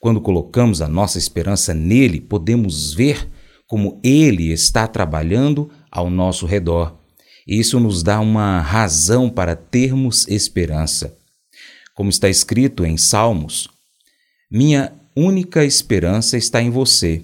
Quando 0.00 0.20
colocamos 0.20 0.80
a 0.80 0.88
nossa 0.88 1.18
esperança 1.18 1.72
nele, 1.72 2.20
podemos 2.20 2.94
ver 2.94 3.28
como 3.70 4.00
ele 4.02 4.50
está 4.50 4.88
trabalhando 4.88 5.70
ao 5.92 6.10
nosso 6.10 6.44
redor. 6.44 6.98
Isso 7.46 7.78
nos 7.78 8.02
dá 8.02 8.18
uma 8.18 8.60
razão 8.60 9.30
para 9.30 9.54
termos 9.54 10.26
esperança. 10.26 11.16
Como 11.94 12.10
está 12.10 12.28
escrito 12.28 12.84
em 12.84 12.96
Salmos, 12.96 13.68
minha 14.50 14.92
única 15.14 15.64
esperança 15.64 16.36
está 16.36 16.60
em 16.60 16.68
você. 16.68 17.22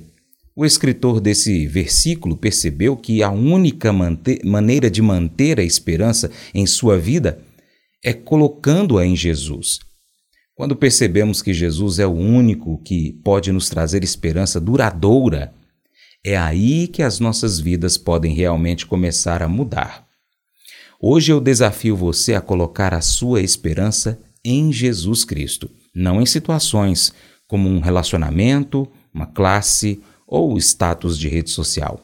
O 0.54 0.64
escritor 0.64 1.20
desse 1.20 1.66
versículo 1.66 2.36
percebeu 2.36 2.96
que 2.96 3.24
a 3.24 3.30
única 3.32 3.92
maneira 4.44 4.88
de 4.88 5.02
manter 5.02 5.58
a 5.58 5.64
esperança 5.64 6.30
em 6.54 6.64
sua 6.64 6.96
vida 6.96 7.40
é 8.04 8.12
colocando-a 8.12 9.04
em 9.04 9.16
Jesus. 9.16 9.80
Quando 10.54 10.76
percebemos 10.76 11.42
que 11.42 11.52
Jesus 11.52 11.98
é 11.98 12.06
o 12.06 12.12
único 12.12 12.80
que 12.84 13.14
pode 13.24 13.50
nos 13.50 13.68
trazer 13.68 14.04
esperança 14.04 14.60
duradoura, 14.60 15.52
é 16.24 16.36
aí 16.36 16.88
que 16.88 17.02
as 17.02 17.20
nossas 17.20 17.58
vidas 17.58 17.96
podem 17.96 18.34
realmente 18.34 18.86
começar 18.86 19.42
a 19.42 19.48
mudar. 19.48 20.06
Hoje 21.00 21.32
eu 21.32 21.40
desafio 21.40 21.96
você 21.96 22.34
a 22.34 22.40
colocar 22.40 22.94
a 22.94 23.00
sua 23.00 23.42
esperança 23.42 24.18
em 24.44 24.72
Jesus 24.72 25.24
Cristo, 25.24 25.70
não 25.94 26.20
em 26.20 26.26
situações 26.26 27.12
como 27.46 27.68
um 27.68 27.80
relacionamento, 27.80 28.88
uma 29.12 29.26
classe 29.26 30.00
ou 30.26 30.56
status 30.58 31.18
de 31.18 31.28
rede 31.28 31.50
social. 31.50 32.00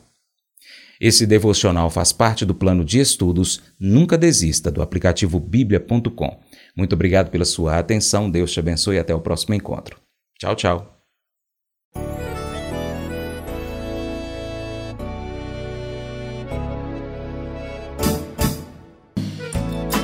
Esse 1.00 1.26
devocional 1.26 1.90
faz 1.90 2.12
parte 2.12 2.44
do 2.44 2.54
plano 2.54 2.84
de 2.84 3.00
estudos 3.00 3.60
Nunca 3.78 4.16
Desista 4.16 4.70
do 4.70 4.80
aplicativo 4.80 5.40
bíblia.com. 5.40 6.40
Muito 6.76 6.92
obrigado 6.92 7.28
pela 7.28 7.44
sua 7.44 7.78
atenção, 7.78 8.30
Deus 8.30 8.52
te 8.52 8.60
abençoe 8.60 8.96
e 8.96 8.98
até 9.00 9.12
o 9.12 9.20
próximo 9.20 9.54
encontro. 9.54 9.98
Tchau, 10.38 10.54
tchau. 10.54 11.01